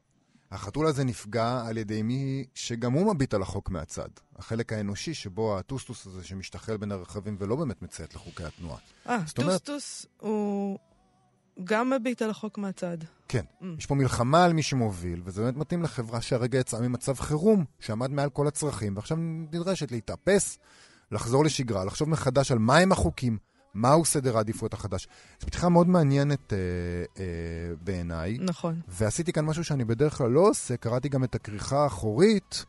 [0.50, 4.08] החתול הזה נפגע על ידי מי שגם הוא מביט על החוק מהצד.
[4.36, 8.78] החלק האנושי שבו הטוסטוס הזה שמשתחל בין הרכבים ולא באמת מציית לחוקי התנועה.
[9.08, 10.78] אה, טוסטוס הוא
[11.64, 12.98] גם מביט על החוק מהצד.
[13.28, 13.44] כן.
[13.60, 13.64] אממ.
[13.78, 18.10] יש פה מלחמה על מי שמוביל, וזה באמת מתאים לחברה שהרגע יצאה ממצב חירום, שעמד
[18.10, 20.58] מעל כל הצרכים, ועכשיו נדרשת להתאפס
[21.12, 23.38] לחזור לשגרה, לחשוב מחדש על מהם החוקים,
[23.74, 25.08] מהו סדר העדיפויות החדש.
[25.40, 26.58] זו פתיחה מאוד מעניינת אה,
[27.18, 27.24] אה,
[27.84, 28.38] בעיניי.
[28.40, 28.80] נכון.
[28.88, 32.64] ועשיתי כאן משהו שאני בדרך כלל לא עושה, קראתי גם את הכריכה האחורית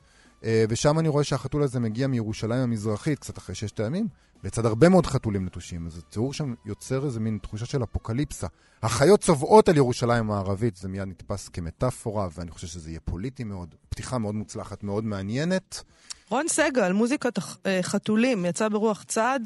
[0.69, 4.07] ושם אני רואה שהחתול הזה מגיע מירושלים המזרחית, קצת אחרי ששת הימים,
[4.43, 5.87] לצד הרבה מאוד חתולים נטושים.
[5.87, 8.47] אז התיאור שם יוצר איזה מין תחושה של אפוקליפסה.
[8.83, 13.75] החיות צובעות על ירושלים הערבית, זה מיד נתפס כמטאפורה, ואני חושב שזה יהיה פוליטי מאוד.
[13.89, 15.83] פתיחה מאוד מוצלחת, מאוד מעניינת.
[16.29, 17.39] רון סגל, מוזיקת
[17.81, 19.39] חתולים, יצא ברוח צד,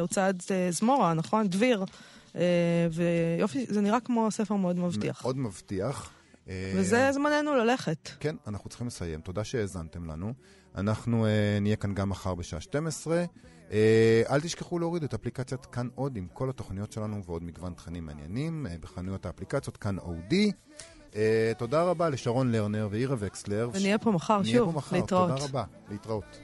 [0.00, 0.34] או צד
[0.70, 1.48] זמורה, נכון?
[1.48, 1.84] דביר.
[2.92, 5.22] ויופי, זה נראה כמו ספר מאוד מבטיח.
[5.22, 6.10] מאוד מבטיח.
[6.46, 8.08] וזה זמננו ללכת.
[8.20, 9.20] כן, אנחנו צריכים לסיים.
[9.20, 10.32] תודה שהאזנתם לנו.
[10.76, 11.26] אנחנו
[11.60, 13.24] נהיה כאן גם מחר בשעה 12.
[14.30, 18.66] אל תשכחו להוריד את אפליקציית כאן עוד עם כל התוכניות שלנו ועוד מגוון תכנים מעניינים
[18.80, 20.52] בחנויות האפליקציות כאן אודי.
[21.58, 23.70] תודה רבה לשרון לרנר ואירה וקסלר.
[23.72, 25.30] ונהיה פה מחר שוב, נהיה פה מחר, להתראות.
[25.30, 26.38] תודה רבה, להתראות.